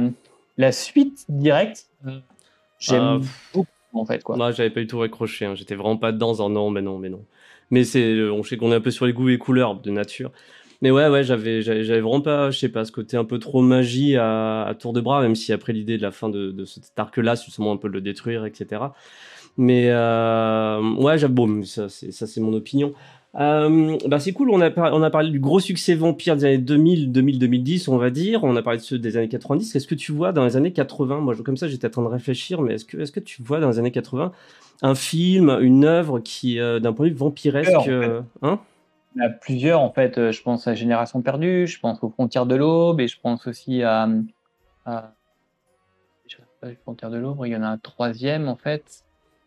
[0.57, 1.87] la suite directe,
[2.79, 3.19] j'aime ah,
[3.53, 4.35] beaucoup en fait quoi.
[4.35, 5.55] Moi j'avais pas du tout accroché, hein.
[5.55, 7.23] j'étais vraiment pas dedans en non mais non mais non.
[7.71, 10.31] Mais c'est on sait qu'on est un peu sur les goûts et couleurs de nature.
[10.81, 13.61] Mais ouais, ouais, j'avais, j'avais vraiment pas, je sais pas, ce côté un peu trop
[13.61, 16.65] magie à, à tour de bras, même si après l'idée de la fin de, de
[16.65, 18.81] cet arc-là, c'est justement un peu de le détruire, etc.
[19.57, 22.93] Mais euh, ouais, bon, ça c'est, ça c'est mon opinion.
[23.37, 26.57] Euh, bah c'est cool, on a, on a parlé du gros succès vampire des années
[26.57, 28.43] 2000, 2000, 2010, on va dire.
[28.43, 29.75] On a parlé de ceux des années 90.
[29.75, 32.07] Est-ce que tu vois dans les années 80, moi comme ça j'étais en train de
[32.07, 34.31] réfléchir, mais est-ce que, est-ce que tu vois dans les années 80
[34.81, 38.59] un film, une œuvre qui, euh, d'un point de vue vampiresque, euh, hein?
[39.15, 40.17] Il y en a plusieurs, en fait.
[40.17, 43.47] Euh, je pense à Génération perdue, je pense aux Frontières de l'Aube, et je pense
[43.47, 44.09] aussi à.
[44.85, 45.11] à...
[46.63, 49.04] Les Frontières de l'Aube, il y en a un troisième, en fait.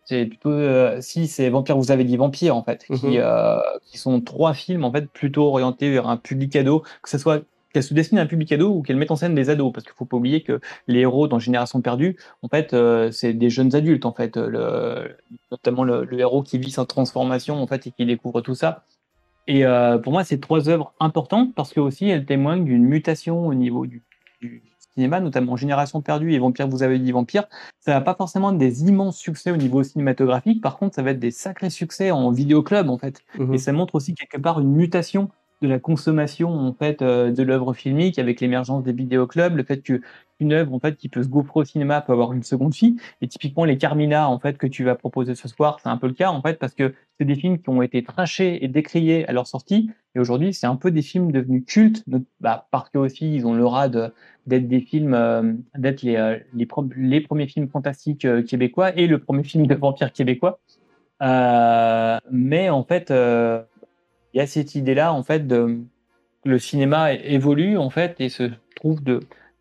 [0.09, 0.51] C'est plutôt.
[0.51, 2.85] Euh, si, c'est Vampire, vous avez dit Vampire, en fait.
[2.87, 3.17] qui, mhm.
[3.17, 7.19] euh, qui, sont trois films, en fait, plutôt orientés vers un public ado, que ce
[7.19, 7.43] soit
[7.75, 9.85] qu'elle se destine à un public ado ou qu'elle mette en scène des ados parce
[9.85, 13.51] qu'il faut pas oublier que les héros dans Génération perdue en fait euh, c'est des
[13.51, 15.15] jeunes adultes en fait le,
[15.51, 18.87] notamment le, le, héros qui vit sa transformation en fait et qui découvre tout ça
[19.47, 19.65] et
[20.03, 23.87] pour moi, c'est trois œuvres importantes parce que aussi elles témoignent d'une mutation au niveau
[23.87, 24.03] du,
[24.41, 24.63] du,
[24.99, 27.45] cinéma, notamment Génération perdue et Vampire, vous avez dit Vampire.
[27.79, 30.61] Ça va pas forcément être des immenses succès au niveau cinématographique.
[30.61, 33.23] Par contre, ça va être des sacrés succès en vidéoclub en fait.
[33.39, 33.55] Mmh.
[33.55, 35.31] Et ça montre aussi quelque part une mutation
[35.61, 39.83] de la consommation en fait euh, de l'œuvre filmique avec l'émergence des vidéoclubs, le fait
[39.83, 40.01] que
[40.41, 42.97] une œuvre en fait qui peut se gaufrer au cinéma peut avoir une seconde fille
[43.21, 46.07] et typiquement les Carmina en fait que tu vas proposer ce soir c'est un peu
[46.07, 49.29] le cas en fait parce que c'est des films qui ont été trachés et décriés
[49.29, 49.91] à leur sortie.
[50.15, 52.05] Et aujourd'hui c'est un peu des films devenus cultes.
[52.41, 56.69] Bah, parce que aussi ils ont l'aura d'être des films euh, d'être les, euh, les,
[56.97, 60.61] les, premiers films fantastiques euh, québécois et le premier film de vampire québécois.
[61.21, 63.13] Mais en fait
[64.39, 65.81] il y a cette idée là en fait de
[66.45, 68.45] le cinéma évolue en fait et se
[68.77, 69.19] trouve de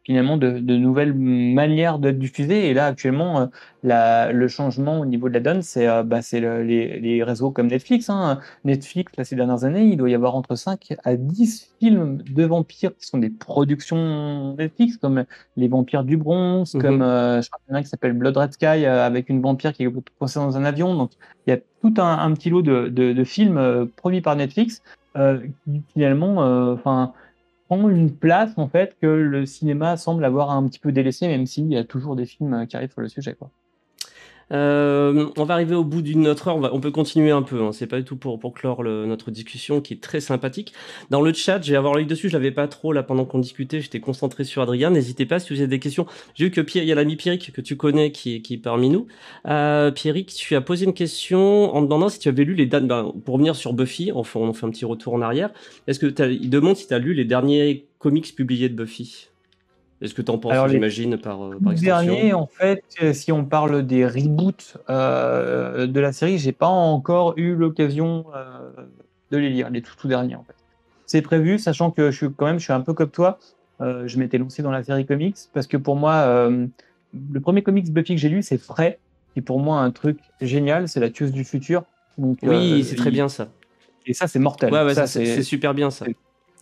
[0.07, 2.69] finalement de, de nouvelles manières de diffuser.
[2.69, 3.45] Et là, actuellement, euh,
[3.83, 7.51] la, le changement au niveau de la donne, c'est euh, bah, le, les, les, réseaux
[7.51, 8.09] comme Netflix.
[8.09, 8.39] Hein.
[8.63, 12.45] Netflix, là, ces dernières années, il doit y avoir entre 5 à 10 films de
[12.45, 15.25] vampires qui sont des productions Netflix, comme
[15.57, 16.81] Les Vampires du Bronze, mm -hmm.
[16.81, 19.05] comme euh, je crois qu'il y en a un qui s'appelle Blood Red Sky, euh,
[19.05, 20.95] avec une vampire qui est coincée dans un avion.
[20.95, 21.11] Donc,
[21.45, 21.59] il y a
[21.93, 24.81] tout un, petit lot de, films euh, produits par Netflix
[25.15, 26.37] qui, finalement,
[26.73, 27.13] enfin
[27.67, 31.45] prend une place en fait que le cinéma semble avoir un petit peu délaissé, même
[31.45, 33.35] s'il y a toujours des films qui arrivent sur le sujet.
[34.51, 36.57] Euh, on va arriver au bout d'une autre heure.
[36.57, 37.61] On, va, on peut continuer un peu.
[37.61, 37.71] Hein.
[37.71, 40.73] C'est pas du tout pour, pour clore le, notre discussion qui est très sympathique.
[41.09, 42.29] Dans le chat, j'ai avoir l'œil dessus.
[42.29, 43.81] Je l'avais pas trop là pendant qu'on discutait.
[43.81, 44.89] J'étais concentré sur Adrien.
[44.89, 46.05] N'hésitez pas si vous avez des questions.
[46.35, 48.57] J'ai vu que Pierre, il y a l'ami Pierrick que tu connais qui qui est
[48.57, 49.07] parmi nous.
[49.47, 52.87] Euh, Pierrick, tu as posé une question en demandant si tu avais lu les dates.
[52.87, 55.51] Ben, pour revenir sur Buffy, on fait, on fait un petit retour en arrière.
[55.87, 59.29] Est-ce que il demande si tu as lu les derniers comics publiés de Buffy?
[60.01, 63.31] Est-ce que tu en penses, j'imagine, par, euh, par extension dernier, en fait, euh, si
[63.31, 68.69] on parle des reboots euh, de la série, j'ai pas encore eu l'occasion euh,
[69.31, 70.55] de les lire, les tout, tout derniers en fait.
[71.05, 73.39] C'est prévu, sachant que je suis quand même, je suis un peu comme toi.
[73.79, 77.91] Euh, je m'étais lancé dans la série comics parce que pour moi, le premier comics
[77.91, 78.97] Buffy que j'ai lu, c'est Fray,
[79.33, 81.83] qui pour moi un truc génial, c'est la tueuse du futur.
[82.17, 83.47] Donc, oui, c'est très bien ça.
[84.05, 84.71] Et ça, c'est mortel.
[84.73, 86.05] Ouais, ouais, ça, c'est super bien ça.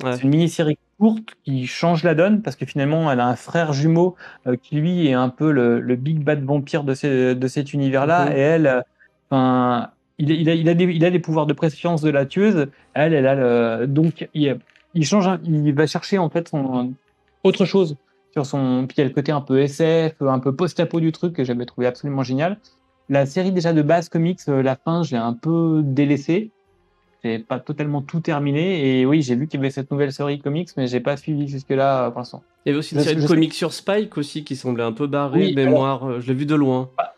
[0.02, 3.74] C'est une mini-série courte qui change la donne parce que finalement, elle a un frère
[3.74, 4.16] jumeau
[4.48, 8.36] euh, qui lui est un peu le, le big bad vampire de, de cet univers-là.
[8.36, 8.84] Et elle,
[9.30, 12.26] enfin, il, il, a, il, a des, il a des pouvoirs de préscience de la
[12.26, 12.68] tueuse.
[12.94, 14.58] Elle, elle a le, donc il,
[14.94, 16.94] il change, il va chercher en fait son,
[17.44, 17.98] autre chose
[18.34, 18.86] sur son.
[18.88, 21.44] Puis il y a le côté un peu SF, un peu post-apo du truc que
[21.44, 22.58] j'avais trouvé absolument génial.
[23.08, 26.52] La série déjà de base comics, euh, la fin, j'ai un peu délaissé.
[27.26, 29.00] C'est pas totalement tout terminé.
[29.00, 31.48] Et oui, j'ai vu qu'il y avait cette nouvelle série comics, mais j'ai pas suivi
[31.48, 32.44] jusque-là euh, pour l'instant.
[32.66, 35.08] Il y avait aussi une série de comics sur Spike aussi qui semblait un peu
[35.08, 36.08] barré, mémoire.
[36.08, 36.90] Euh, je l'ai vu de loin.
[36.98, 37.14] Bah,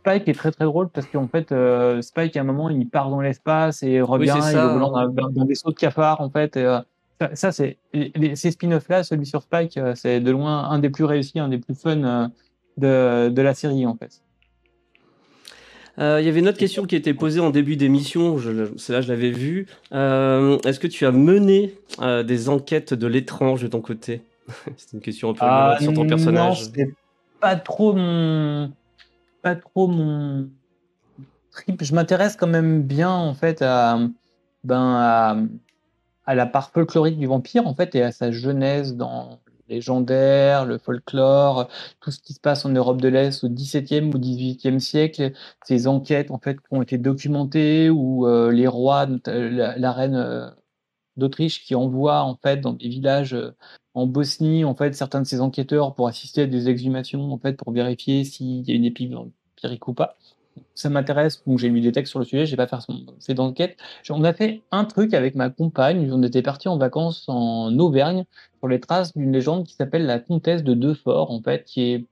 [0.00, 1.54] Spike est très très drôle parce qu'en fait,
[2.02, 5.46] Spike à un moment il part dans l'espace et revient oui, il est dans, un
[5.46, 6.56] vaisseau de cafard en fait.
[6.56, 6.80] Et,
[7.34, 7.78] ça, c'est
[8.34, 11.58] ces spin-offs-là, celui sur Spike, euh, c'est de loin un des plus réussis, un des
[11.58, 12.28] plus fun euh,
[12.76, 14.22] de, de la série en fait.
[15.98, 18.38] Euh, il y avait une autre question qui était posée en début d'émission,
[18.76, 19.66] celle-là je l'avais vue.
[19.90, 24.22] Est-ce que tu as mené des enquêtes de l'étrange de ton côté?
[24.76, 26.68] C'est une question un peu ah, sur ton personnage.
[26.76, 26.84] Non,
[27.40, 28.72] pas trop mon,
[29.42, 30.48] pas trop mon
[31.50, 31.82] trip.
[31.82, 33.98] Je m'intéresse quand même bien en fait à,
[34.64, 35.36] ben à,
[36.24, 39.40] à la part folklorique du vampire, en fait, et à sa genèse dans
[39.72, 41.68] légendaire, le folklore,
[42.00, 45.32] tout ce qui se passe en Europe de l'Est au XVIIe ou XVIIIe siècle,
[45.64, 50.50] ces enquêtes en fait qui ont été documentées où euh, les rois, la, reine euh,
[51.16, 53.54] d'Autriche qui envoie en fait dans des villages euh,
[53.94, 57.56] en Bosnie en fait certains de ces enquêteurs pour assister à des exhumations en fait
[57.56, 59.32] pour vérifier s'il y a une épidémie
[59.86, 60.16] ou pas
[60.74, 63.76] ça m'intéresse, donc j'ai lu des textes sur le sujet, j'ai pas fait d'enquête.
[64.10, 68.24] On a fait un truc avec ma compagne, on était parti en vacances en Auvergne
[68.58, 72.04] sur les traces d'une légende qui s'appelle la comtesse de Deux-Forts, en fait, qui est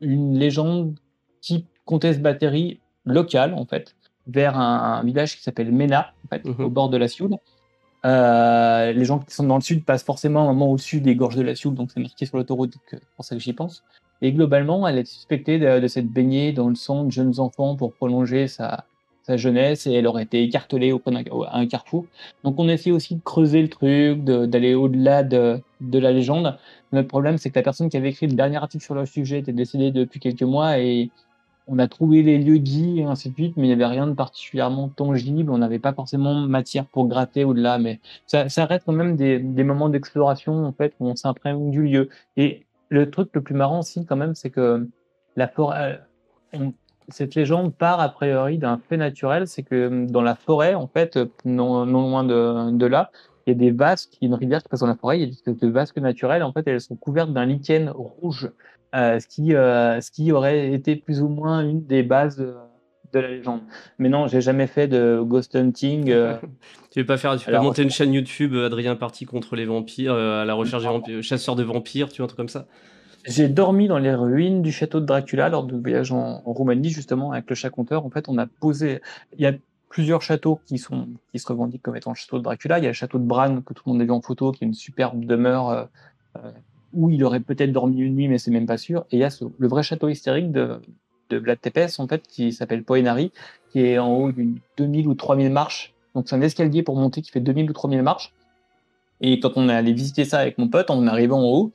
[0.00, 0.94] une légende
[1.40, 3.94] type comtesse batterie locale, en fait,
[4.26, 6.64] vers un, village qui s'appelle Mena, en fait, mhm.
[6.64, 7.36] au bord de la Sioule.
[8.04, 11.36] Euh, les gens qui sont dans le sud passent forcément un moment au-dessus des gorges
[11.36, 13.84] de la Sioule, donc c'est marqué sur l'autoroute, c'est pour ça que j'y pense.
[14.22, 17.92] Et globalement, elle est suspectée de, s'être baignée dans le sang de jeunes enfants pour
[17.92, 18.84] prolonger sa,
[19.28, 22.06] jeunesse et elle aurait été écartelée au à un carrefour.
[22.42, 26.58] Donc on essaie aussi de creuser le truc, d'aller au-delà de, la légende.
[26.92, 29.38] Notre problème, c'est que la personne qui avait écrit le dernier article sur le sujet
[29.38, 31.10] était décédée depuis quelques mois et
[31.68, 34.08] on a trouvé les lieux dits et ainsi de suite, mais il n'y avait rien
[34.08, 35.52] de particulièrement tangible.
[35.52, 39.88] On n'avait pas forcément matière pour gratter au-delà, mais ça, reste quand même des, moments
[39.88, 42.08] d'exploration en fait où on s'imprègne du lieu.
[42.92, 44.86] Le truc le plus marrant aussi, quand même, c'est que
[45.36, 46.00] la forêt,
[46.54, 46.70] euh,
[47.08, 50.86] cette légende part a priori d'un fait naturel, c'est que euh, dans la forêt, en
[50.86, 53.10] fait, non, loin de, là,
[53.46, 55.52] il y a des vasques, une rivière qui passe dans la forêt, il y a
[55.52, 58.50] des vasques naturelles, en fait, elles sont couvertes d'un lichen rouge,
[58.94, 62.46] euh, ce, qui, euh, ce qui aurait été plus ou moins une des bases
[63.12, 63.60] de la légende.
[63.98, 66.04] Mais non, j'ai jamais fait de ghost hunting.
[66.90, 70.14] tu veux pas faire, tu peux monter une chaîne YouTube Adrien Parti contre les vampires,
[70.14, 72.66] à la recherche des vampires, chasseurs de vampires, tu vois un truc comme ça.
[73.24, 76.90] J'ai dormi dans les ruines du château de Dracula lors de voyage en, en, Roumanie,
[76.90, 78.04] justement, avec le chat conteur.
[78.04, 79.00] En fait, on a posé.
[79.38, 79.52] Il y a
[79.88, 82.78] plusieurs châteaux qui, sont, qui se revendiquent comme étant le château de Dracula.
[82.78, 84.50] Il y a le château de Bran, que tout le monde a vu en photo,
[84.50, 85.84] qui est une superbe demeure euh,
[86.36, 86.50] euh
[86.94, 89.06] où il aurait peut-être dormi une nuit, mais c'est même pas sûr.
[89.10, 90.78] Et il y a ce, le vrai château hystérique de,
[91.32, 93.32] de Vlad Tepes, en fait, qui s'appelle Poenari,
[93.72, 95.94] qui est en haut d'une 2000 ou 3000 marches.
[96.14, 98.32] Donc, c'est un escalier pour monter qui fait 2000 ou 3000 marches.
[99.20, 101.72] Et quand on est allé visiter ça avec mon pote, en arrivant en haut,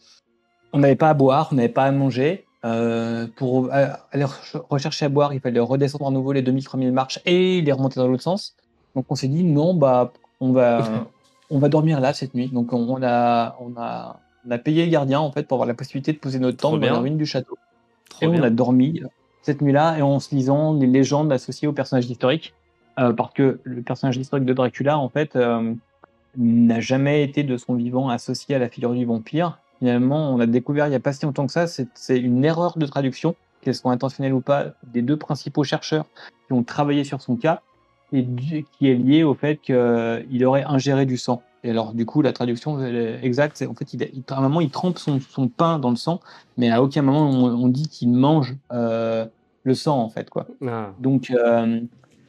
[0.73, 2.45] on n'avait pas à boire, on n'avait pas à manger.
[2.65, 4.25] Euh, pour aller
[4.69, 8.07] rechercher à boire, il fallait redescendre à nouveau les 2000-3000 marches et les remonter dans
[8.07, 8.55] l'autre sens.
[8.95, 11.07] Donc on s'est dit non, bah on va
[11.49, 12.49] on va dormir là cette nuit.
[12.49, 15.75] Donc on, a on a on a payé le gardien en fait pour avoir la
[15.75, 17.57] possibilité de poser notre tente dans la ruine du château.
[18.21, 19.01] et on a dormi
[19.47, 22.53] cette nuit-là et en se lisant les légendes associées au personnage historique,
[22.99, 25.73] euh, parce que le personnage historique de Dracula en fait euh,
[26.35, 30.45] n'a jamais été de son vivant associé à la figure du vampire finalement, on a
[30.45, 33.75] découvert il n'y a pas si longtemps que ça, c'est une erreur de traduction, qu'elle
[33.75, 36.05] soit intentionnelle ou pas, des deux principaux chercheurs
[36.47, 37.61] qui ont travaillé sur son cas,
[38.11, 41.41] et qui est lié au fait qu'il aurait ingéré du sang.
[41.67, 42.81] Et alors, du coup, la traduction
[43.21, 45.97] exacte, c'est en fait, il, à un moment, il trempe son, son, pain dans le
[45.97, 46.21] sang,
[46.55, 49.25] mais à aucun moment on, dit qu'il mange euh,
[49.63, 50.47] le sang, en fait, quoi.
[50.65, 50.93] Ah.
[50.99, 51.81] Donc, euh,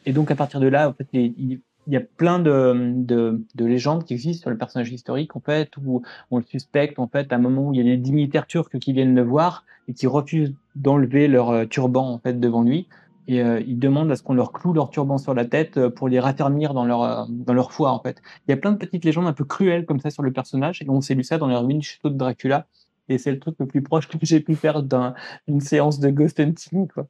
[0.06, 3.40] et donc, à partir de là, en fait, il, il y a plein de, de,
[3.54, 7.06] de, légendes qui existent sur le personnage historique, en fait, où on le suspecte, en
[7.06, 9.64] fait, à un moment où il y a des dignitaires turcs qui viennent le voir
[9.86, 12.88] et qui refusent d'enlever leur euh, turban, en fait, devant lui.
[13.28, 15.90] Et euh, ils demandent à ce qu'on leur cloue leur turban sur la tête euh,
[15.90, 18.20] pour les raffermir dans leur euh, dans leur foi en fait.
[18.46, 20.82] Il y a plein de petites légendes un peu cruelles comme ça sur le personnage
[20.82, 22.66] et on s'est lu ça dans les ruines du château de Dracula
[23.08, 26.40] et c'est le truc le plus proche que j'ai pu faire d'une séance de ghost
[26.40, 27.06] hunting quoi.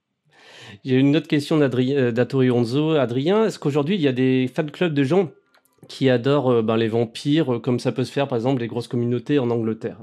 [0.85, 2.93] J'ai une autre question d'Atori Onzo.
[2.93, 5.31] Adrien, est-ce qu'aujourd'hui il y a des fan clubs de gens
[5.89, 9.39] qui adorent ben, les vampires comme ça peut se faire par exemple des grosses communautés
[9.39, 9.99] en Angleterre?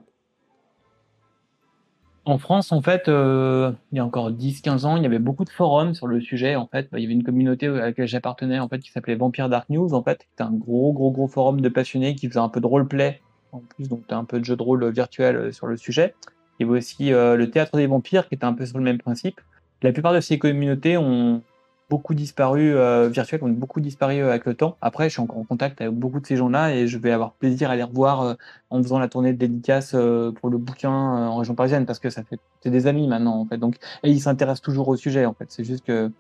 [2.25, 5.45] En France, en fait, euh, il y a encore 10-15 ans, il y avait beaucoup
[5.45, 6.55] de forums sur le sujet.
[6.55, 9.47] En fait, il y avait une communauté à laquelle j'appartenais, en fait, qui s'appelait Vampire
[9.47, 9.93] Dark News.
[9.93, 12.65] En fait, c'était un gros, gros, gros forum de passionnés qui faisait un peu de
[12.65, 13.21] roleplay.
[13.51, 16.15] En plus, donc, un peu de jeu de rôle virtuel euh, sur le sujet.
[16.59, 18.83] Il y avait aussi euh, le théâtre des vampires, qui était un peu sur le
[18.83, 19.39] même principe.
[19.83, 21.43] La plupart de ces communautés ont
[21.89, 24.77] beaucoup disparu euh, virtuels, ont beaucoup disparu euh, avec le temps.
[24.81, 27.33] Après, je suis encore en contact avec beaucoup de ces gens-là et je vais avoir
[27.33, 28.33] plaisir à les revoir euh,
[28.69, 32.09] en faisant la tournée de dédicace euh, pour le bouquin en région parisienne parce que
[32.09, 33.57] ça fait c'est des amis maintenant en fait.
[33.57, 35.45] Donc et ils s'intéressent toujours au sujet en fait.
[35.49, 36.11] C'est juste que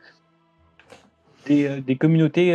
[1.47, 2.53] des, communautés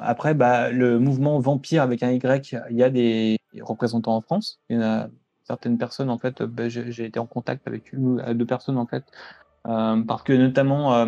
[0.00, 4.60] après bah, le mouvement vampire avec un Y, il y a des représentants en France.
[4.70, 5.08] Il y en a
[5.44, 6.42] certaines personnes en fait.
[6.42, 9.04] Bah, j'ai été en contact avec deux personnes en fait
[9.64, 11.06] parce que notamment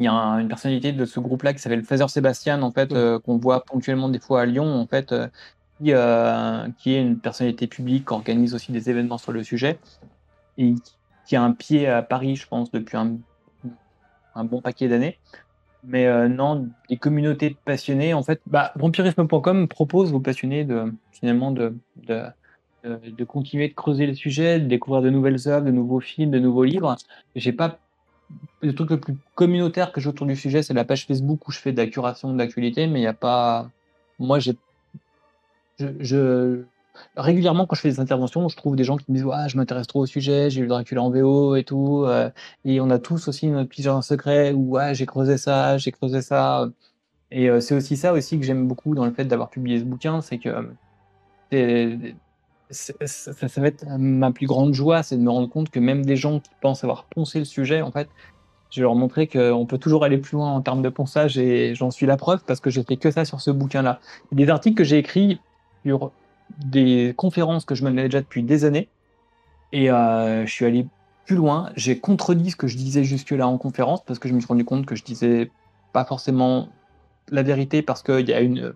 [0.00, 3.18] il y a une personnalité de ce groupe-là qui s'appelle Fraser Sébastien, en fait, euh,
[3.18, 5.28] qu'on voit ponctuellement des fois à Lyon, en fait, euh,
[5.78, 9.78] qui, euh, qui, est une personnalité publique, qui organise aussi des événements sur le sujet,
[10.56, 10.74] et
[11.26, 13.18] qui a un pied à Paris, je pense, depuis un,
[14.34, 15.18] un bon paquet d'années.
[15.84, 21.74] Mais non, des communautés passionnées, en fait, bah, vampirisme.com propose aux passionnés de, finalement, de,
[21.96, 22.24] de,
[22.84, 26.38] de, continuer de creuser le sujet, de découvrir de nouvelles œuvres, de nouveaux films, de
[26.38, 26.96] nouveaux livres.
[27.34, 27.78] J'ai pas
[28.62, 31.52] le truc le plus communautaire que j'ai autour du sujet, c'est la page Facebook où
[31.52, 33.70] je fais de la curation d'actualité, mais il n'y a pas.
[34.18, 34.56] Moi, j'ai.
[35.78, 36.64] Je,
[37.16, 39.56] Régulièrement, quand je fais des interventions, je trouve des gens qui me disent ouais, je
[39.56, 42.04] m'intéresse trop au sujet, j'ai lu Dracula en VO et tout.
[42.04, 42.30] Euh,
[42.64, 45.92] et on a tous aussi notre petit jardin secret où ouais, j'ai creusé ça, j'ai
[45.92, 46.68] creusé ça.
[47.30, 49.84] Et euh, c'est aussi ça aussi que j'aime beaucoup dans le fait d'avoir publié ce
[49.84, 50.50] bouquin, c'est que
[52.70, 56.04] ça, ça, va être ma plus grande joie, c'est de me rendre compte que même
[56.04, 58.08] des gens qui pensent avoir poncé le sujet, en fait,
[58.70, 61.74] je vais leur montrer qu'on peut toujours aller plus loin en termes de ponçage et
[61.74, 64.00] j'en suis la preuve parce que j'ai fait que ça sur ce bouquin-là.
[64.32, 65.40] Des articles que j'ai écrits
[65.84, 66.12] sur
[66.64, 68.88] des conférences que je menais déjà depuis des années
[69.72, 70.86] et euh, je suis allé
[71.26, 71.70] plus loin.
[71.74, 74.64] J'ai contredit ce que je disais jusque-là en conférence parce que je me suis rendu
[74.64, 75.50] compte que je disais
[75.92, 76.68] pas forcément
[77.28, 78.72] la vérité parce qu'il y a une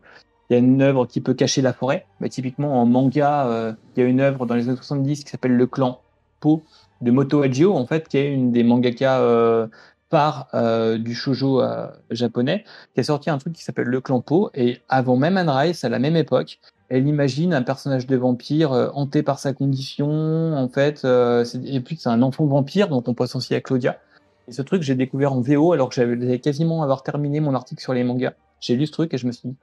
[0.51, 2.07] il y a une œuvre qui peut cacher la forêt.
[2.21, 5.31] Mais typiquement, en manga, euh, il y a une œuvre dans les années 70 qui
[5.31, 6.01] s'appelle Le Clan
[6.41, 6.63] Po
[7.01, 9.67] de Moto Hajio, en fait, qui est une des mangaka euh,
[10.11, 12.65] par euh, du shoujo euh, japonais,
[12.95, 14.51] qui a sorti un truc qui s'appelle Le Clan Po.
[14.55, 19.23] Et avant même Anne à la même époque, elle imagine un personnage de vampire hanté
[19.23, 21.05] par sa condition, en fait.
[21.05, 23.99] et puis, c'est un enfant vampire dont on pense aussi à Claudia.
[24.47, 27.81] Et ce truc, j'ai découvert en VO alors que j'avais quasiment avoir terminé mon article
[27.81, 28.35] sur les mangas.
[28.61, 29.57] J'ai lu ce truc et je me suis dit,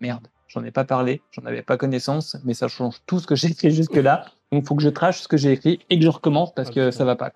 [0.00, 3.34] merde, j'en ai pas parlé, j'en avais pas connaissance, mais ça change tout ce que
[3.34, 4.26] j'ai écrit jusque-là.
[4.52, 6.70] Donc, il faut que je trache ce que j'ai écrit et que je recommence parce
[6.70, 7.32] que ça va pas.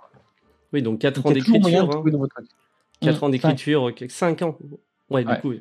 [0.72, 2.04] Oui, donc 4 ans d'écriture.
[3.00, 4.58] 4 ans d'écriture, 5 ans.
[5.10, 5.54] Ouais, du coup,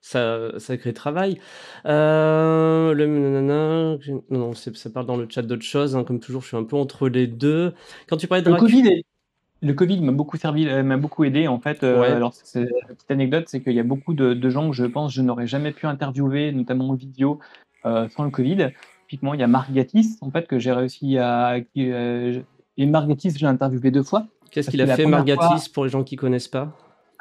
[0.00, 1.38] ça, sacré travail.
[1.86, 3.98] Euh, le non,
[4.30, 5.94] non, ça parle dans le chat d'autre chose.
[5.94, 7.74] Hein, comme toujours, je suis un peu entre les deux.
[8.08, 9.02] Quand tu parlais de le Covid,
[9.62, 11.82] le Covid m'a beaucoup servi, euh, m'a beaucoup aidé en fait.
[11.82, 14.84] Euh, alors, c'est, la petite anecdote, c'est qu'il y a beaucoup de, gens que je
[14.84, 17.38] pense je n'aurais jamais pu interviewer, notamment en vidéo,
[17.84, 18.70] euh, sans le Covid.
[19.02, 21.58] Typiquement, il y a Marc Gatis, en fait, que j'ai réussi à.
[21.76, 22.42] et
[22.78, 24.26] Marc Gatis, j'ai interviewé deux fois.
[24.50, 26.76] Qu'est-ce qu'il a fait, Marc Gatis, pour les gens qui connaissent pas?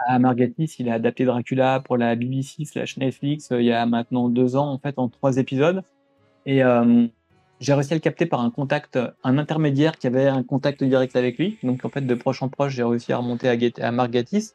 [0.07, 4.29] Ah, Margatis, il a adapté Dracula pour la BBC slash Netflix il y a maintenant
[4.29, 5.83] deux ans, en fait, en trois épisodes.
[6.45, 6.63] Et
[7.59, 11.15] j'ai réussi à le capter par un contact, un intermédiaire qui avait un contact direct
[11.15, 11.57] avec lui.
[11.63, 14.51] Donc en fait, de proche en proche, j'ai réussi à remonter à, à Marc Gatis,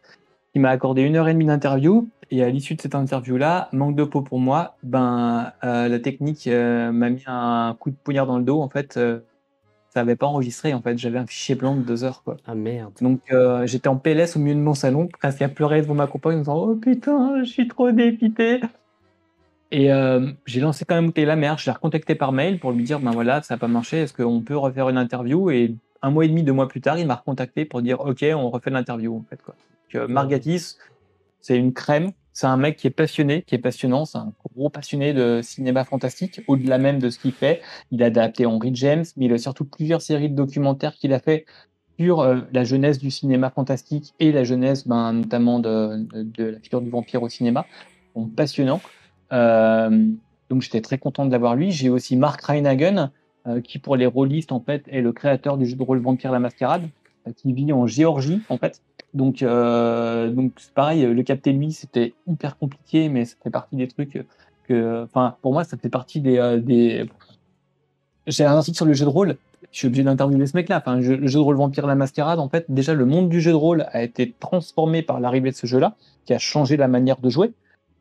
[0.53, 2.09] qui m'a accordé une heure et demie d'interview.
[2.31, 6.47] Et à l'issue de cette interview-là, manque de peau pour moi, ben euh, la technique
[6.47, 8.61] euh, m'a mis un coup de poignard dans le dos.
[8.63, 9.21] En fait, euh,
[9.91, 10.73] ça n'avait pas enregistré.
[10.73, 12.23] En fait, j'avais un fichier blanc de deux heures.
[12.25, 12.39] Quoi.
[12.47, 12.93] Ah merde.
[13.01, 13.21] Donc
[13.65, 16.41] j'étais en PLS au milieu de mon salon, presque à pleurer devant ma compagne en
[16.41, 18.61] disant Oh putain, je suis trop dépité.
[19.71, 21.59] Et euh, j'ai lancé quand même la mer.
[21.59, 24.03] Je l'ai recontacté par mail pour lui dire ben voilà, ça n'a pas marché.
[24.03, 25.51] Est-ce qu'on peut refaire une interview?
[25.51, 28.25] Et un mois et demi, deux mois plus tard, il m'a recontacté pour dire ok,
[28.35, 29.55] on refait l'interview en fait quoi.
[29.93, 30.77] Donc, Margatis,
[31.41, 32.13] c'est une crème.
[32.37, 34.05] C'est un mec qui est passionné, qui est passionnant.
[34.05, 37.63] C'est un gros passionné de cinéma fantastique, au-delà même de ce qu'il fait.
[37.93, 41.21] Il a adapté Henry James, mais il a surtout plusieurs séries de documentaires qu'il a
[41.21, 41.47] fait
[41.97, 46.45] sur euh, la jeunesse du cinéma fantastique et la jeunesse, ben, notamment de, de, de
[46.45, 47.67] la figure du vampire au cinéma.
[48.17, 48.81] Donc, passionnant.
[49.33, 50.07] Euh,
[50.51, 51.71] donc j'étais très content de l'avoir lui.
[51.71, 53.11] J'ai aussi Mark Reinhagen,
[53.47, 56.33] euh, qui pour les rôlistes en fait est le créateur du jeu de rôle Vampire
[56.33, 56.89] la Mascarade,
[57.27, 58.81] euh, qui vit en Géorgie en fait.
[59.13, 63.87] Donc, euh, donc pareil, le capter lui, c'était hyper compliqué, mais ça fait partie des
[63.87, 64.25] trucs
[64.67, 67.07] que, enfin, pour moi, ça fait partie des, des...
[68.27, 69.37] J'ai un article sur le jeu de rôle.
[69.71, 70.79] Je suis obligé d'interviewer ce mec-là.
[70.79, 73.53] Enfin, le jeu de rôle Vampire la Mascarade, en fait, déjà le monde du jeu
[73.53, 75.95] de rôle a été transformé par l'arrivée de ce jeu-là,
[76.25, 77.53] qui a changé la manière de jouer.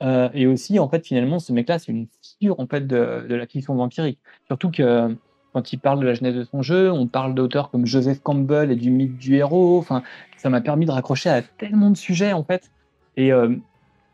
[0.02, 3.46] Euh, et aussi, en fait, finalement, ce mec-là, c'est une figure en fait de, la
[3.48, 4.20] fiction vampirique.
[4.48, 5.16] Surtout que
[5.54, 8.72] quand il parle de la genèse de son jeu, on parle d'auteurs comme Joseph Campbell
[8.72, 9.78] et du mythe du héros.
[9.78, 10.04] Enfin,
[10.38, 12.72] ça m'a permis de raccrocher à tellement de sujets en fait.
[13.18, 13.56] Et euh,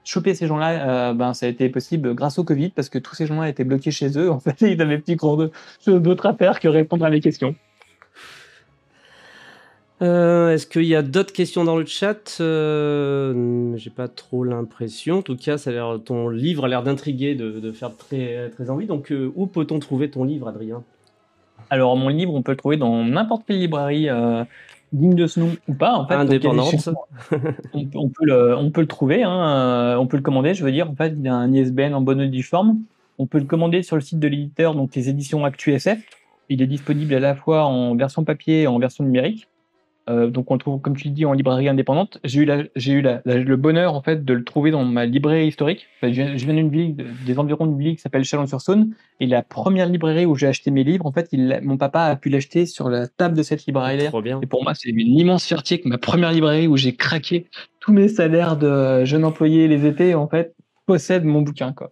[0.03, 3.15] choper ces gens-là, euh, ben ça a été possible grâce au Covid parce que tous
[3.15, 4.29] ces gens-là étaient bloqués chez eux.
[4.39, 5.49] En fait, ils avaient cours
[5.87, 7.55] d'autres affaires que répondre à mes questions.
[10.01, 12.37] Euh, est-ce qu'il y a d'autres questions dans le chat?
[12.39, 15.17] Euh, J'ai pas trop l'impression.
[15.17, 18.49] En tout cas, ça a l'air, ton livre a l'air d'intriguer, de, de, faire très,
[18.49, 18.85] très envie.
[18.85, 20.83] Donc, euh, où peut-on trouver ton livre, Adrien?
[21.69, 24.07] Alors, mon livre, on peut le trouver dans n'importe quelle librairie
[24.91, 25.95] digne de ce nom ou pas.
[25.95, 26.89] En fait, Indépendante.
[27.73, 30.53] on, on, peut le, on peut le trouver, hein, on peut le commander.
[30.53, 32.79] Je veux dire, en fait, il y a un ISBN en bonne et due forme.
[33.19, 35.99] On peut le commander sur le site de l'éditeur, donc les éditions ActuSF.
[36.47, 39.47] Il est disponible à la fois en version papier et en version numérique.
[40.09, 42.19] Euh, donc on le trouve, comme tu dis, en librairie indépendante.
[42.23, 45.87] J'ai eu, j'ai eu le bonheur en fait de le trouver dans ma librairie historique.
[46.01, 46.95] je viens, d'une ville,
[47.25, 50.83] des environs d'une ville qui s'appelle Chalon-sur-Saône, et la première librairie où j'ai acheté mes
[50.83, 54.09] livres, en fait, il, mon papa a pu l'acheter sur la table de cette librairie.
[54.21, 54.39] bien.
[54.41, 57.47] Et pour moi, c'est une immense fierté que ma première librairie où j'ai craqué
[57.79, 60.55] tous mes salaires de jeune employé les étés, en fait,
[60.85, 61.91] possède mon bouquin, quoi.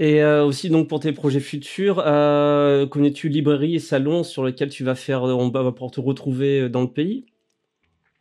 [0.00, 4.70] Et euh, aussi donc pour tes projets futurs, euh, connais-tu librairie et salon sur lesquels
[4.70, 7.26] tu vas faire, on va pour te retrouver dans le pays?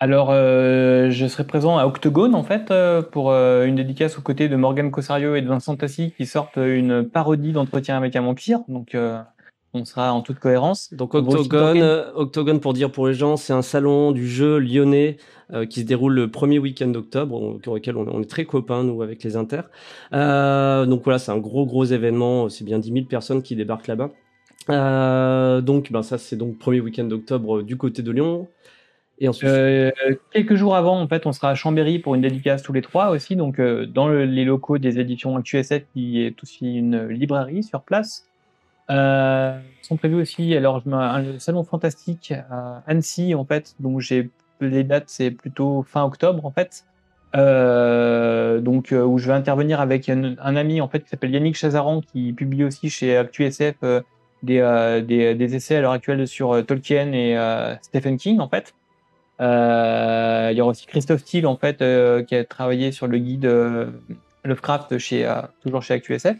[0.01, 4.21] Alors, euh, je serai présent à Octogone, en fait, euh, pour euh, une dédicace aux
[4.21, 8.21] côtés de Morgan Cossario et de Vincent Tassi qui sortent une parodie d'entretien avec un
[8.21, 8.59] vampire.
[8.67, 8.95] Donc,
[9.73, 10.93] on sera en toute cohérence.
[10.93, 11.81] Donc Octogone,
[12.15, 15.17] Octogone pour dire pour les gens, c'est un salon du jeu lyonnais
[15.51, 19.01] euh, qui se déroule le premier week-end d'octobre, auquel on, on, est très copains nous
[19.01, 19.61] avec les Inter.
[20.13, 23.87] Euh, donc voilà, c'est un gros gros événement, c'est bien 10 000 personnes qui débarquent
[23.87, 24.11] là-bas.
[24.69, 28.47] Euh, donc ben ça c'est donc premier week-end d'octobre du côté de Lyon.
[29.19, 29.49] Et ensuite...
[29.49, 29.91] Euh,
[30.31, 33.09] quelques jours avant, en fait, on sera à Chambéry pour une dédicace tous les trois
[33.09, 37.63] aussi, donc euh, dans le, les locaux des éditions ActuSF, qui est aussi une librairie
[37.63, 38.28] sur place.
[38.91, 44.31] Euh, sont prévus aussi alors un salon fantastique à Annecy en fait donc j'ai
[44.61, 46.85] les dates c'est plutôt fin octobre en fait.
[47.35, 51.55] Euh, donc euh, où je vais intervenir avec un, ami en fait qui s'appelle Yannick
[51.55, 54.01] Chazaran qui publie aussi chez ActuSF euh,
[54.41, 57.37] des, euh, des, des, essais à l'heure actuelle sur Tolkien et
[57.83, 58.73] Stephen King en fait.
[59.39, 61.77] Il y aura aussi Christophe Thiel en fait
[62.25, 63.47] qui a travaillé sur le guide
[64.43, 65.31] Lovecraft chez
[65.61, 66.35] toujours chez ActuSF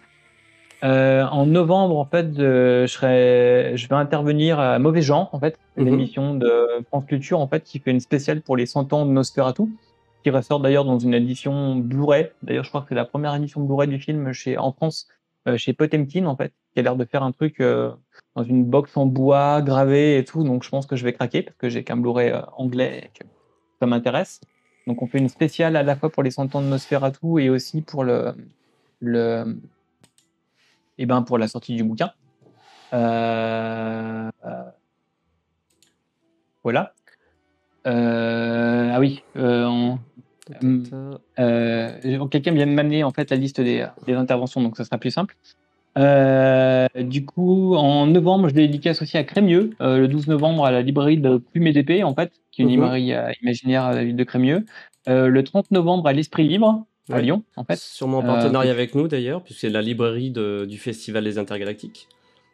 [0.83, 5.57] euh, en novembre, en fait, je, serai, je vais intervenir à Mauvais Genre, en fait,
[5.75, 6.39] une mhm.
[6.39, 9.63] de France Culture, en fait, qui fait une spéciale pour les 100 ans de Nosferatu,
[10.23, 12.29] qui ressort d'ailleurs dans une édition Blu-ray.
[12.43, 15.07] D'ailleurs, je crois que c'est la première édition Blu-ray du film chez, en France,
[15.47, 17.91] euh, chez Potemkin, en fait, qui a l'air de faire un truc euh,
[18.35, 20.43] dans une box en bois, gravé et tout.
[20.43, 23.19] Donc, je pense que je vais craquer parce que j'ai qu'un Blu-ray euh, anglais et
[23.19, 23.25] que
[23.81, 24.39] ça m'intéresse.
[24.87, 27.49] Donc, on fait une spéciale à la fois pour les 100 ans de Nosferatu et
[27.49, 28.33] aussi pour le,
[29.01, 29.57] le
[30.99, 32.11] eh ben pour la sortie du bouquin.
[32.93, 34.63] Euh, euh,
[36.63, 36.93] voilà.
[37.87, 39.23] Euh, ah oui.
[42.31, 45.35] Quelqu'un vient de m'amener en fait la liste des, interventions, donc ça sera plus simple.
[45.95, 51.17] du coup, en novembre, je dédicace aussi à Crémieux, le 12 novembre à la librairie
[51.17, 52.75] de Plume et d'épée, en fait, qui est une mhm.
[52.75, 54.65] librairie imaginaire à la ville de Crémieux.
[55.07, 57.77] le 30 novembre à l'Esprit Libre, à Lyon, en fait.
[57.77, 62.07] Sûrement en partenariat euh, avec nous d'ailleurs, puisque c'est la librairie du Festival des Intergalactiques.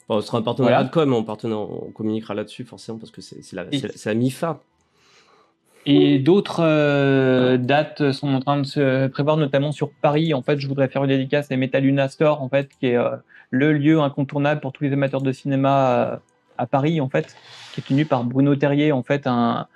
[0.07, 3.41] Bon, ce sera un partenariat de com, on, on communiquera là-dessus forcément, parce que c'est
[3.53, 3.65] la,
[4.06, 4.60] la, MIFA.
[5.88, 10.34] Et d'autres euh, dates sont en train de se prévoir, notamment sur Paris.
[10.34, 13.15] En fait, je voudrais faire une dédicace à Metaluna Store, en fait, qui est euh,
[13.49, 16.22] le lieu incontournable pour tous les amateurs de cinéma
[16.57, 17.36] à Paris, en fait,
[17.73, 19.68] qui est tenu par Bruno Terrier, en fait, un,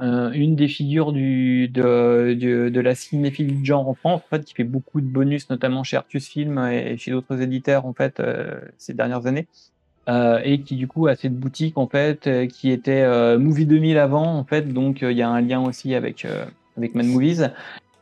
[0.00, 4.28] euh, une des figures du, de, de, de, la cinéphilie de genre en France, en
[4.28, 7.92] fait, qui fait beaucoup de bonus, notamment chez Artus Film et chez d'autres éditeurs, en
[7.92, 9.46] fait, euh, ces dernières années.
[10.06, 13.08] Euh, et qui du coup a cette boutique en fait qui était
[13.38, 14.70] Movie 2000 avant en fait.
[14.70, 16.26] Donc il y a un lien aussi avec
[16.76, 17.50] avec Mad Movies.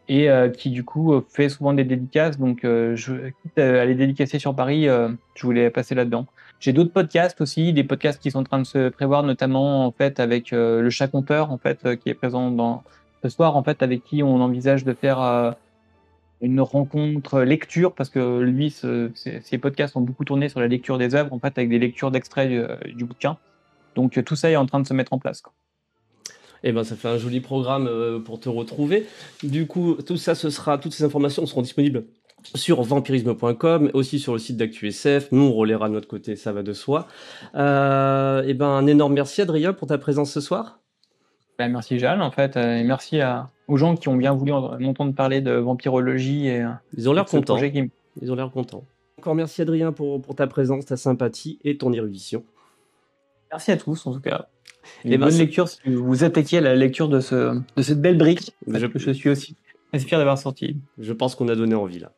[0.09, 0.27] Et
[0.59, 2.41] qui du coup fait souvent des dédicaces.
[2.41, 6.27] Donc je quitte à les dédicacer sur Paris je voulais passer là-dedans
[6.63, 9.91] j'ai d'autres podcasts aussi, des podcasts qui sont en train de se prévoir, notamment en
[9.91, 12.85] fait avec euh, le chat compteur en fait euh, qui est présent dans
[13.21, 15.51] ce soir en fait avec qui on envisage de faire euh,
[16.41, 21.17] une rencontre lecture parce que lui ses podcasts ont beaucoup tourné sur la lecture des
[21.17, 22.49] œuvres en fait avec des lectures d'extraits
[22.95, 23.39] du, bouquin.
[23.97, 25.43] Donc tout ça est en train de se mettre en place.
[26.63, 29.07] Eh ben, ça fait un joli programme pour te retrouver.
[29.43, 32.05] Du coup, tout ça, ce sera, toutes ces informations seront disponibles
[32.55, 35.29] sur vampirisme.com, aussi sur le site d'ActuSF.
[35.33, 37.07] Nous, on relaiera de notre côté, ça va de soi.
[37.55, 40.81] Euh, eh ben, un énorme merci, Adrien, pour ta présence ce soir.
[41.59, 44.53] Ben, merci, Jeanne, en fait, euh, et merci à, aux gens qui ont bien voulu
[44.53, 46.49] m'entendre parler de vampirologie.
[46.49, 46.65] Et,
[46.97, 47.59] Ils ont l'air contents.
[48.21, 48.85] Ils ont l'air contents.
[49.19, 52.45] Encore merci, Adrien, pour, pour ta présence, ta sympathie et ton érudition.
[53.51, 54.49] Merci à tous, en tout cas.
[55.05, 58.53] Et bonne lecture si vous attaquiez à la lecture de, ce, de cette belle brique.
[58.67, 59.57] Je, je suis aussi
[59.99, 60.77] fier d'avoir sorti.
[60.99, 62.13] Je pense qu'on a donné envie là.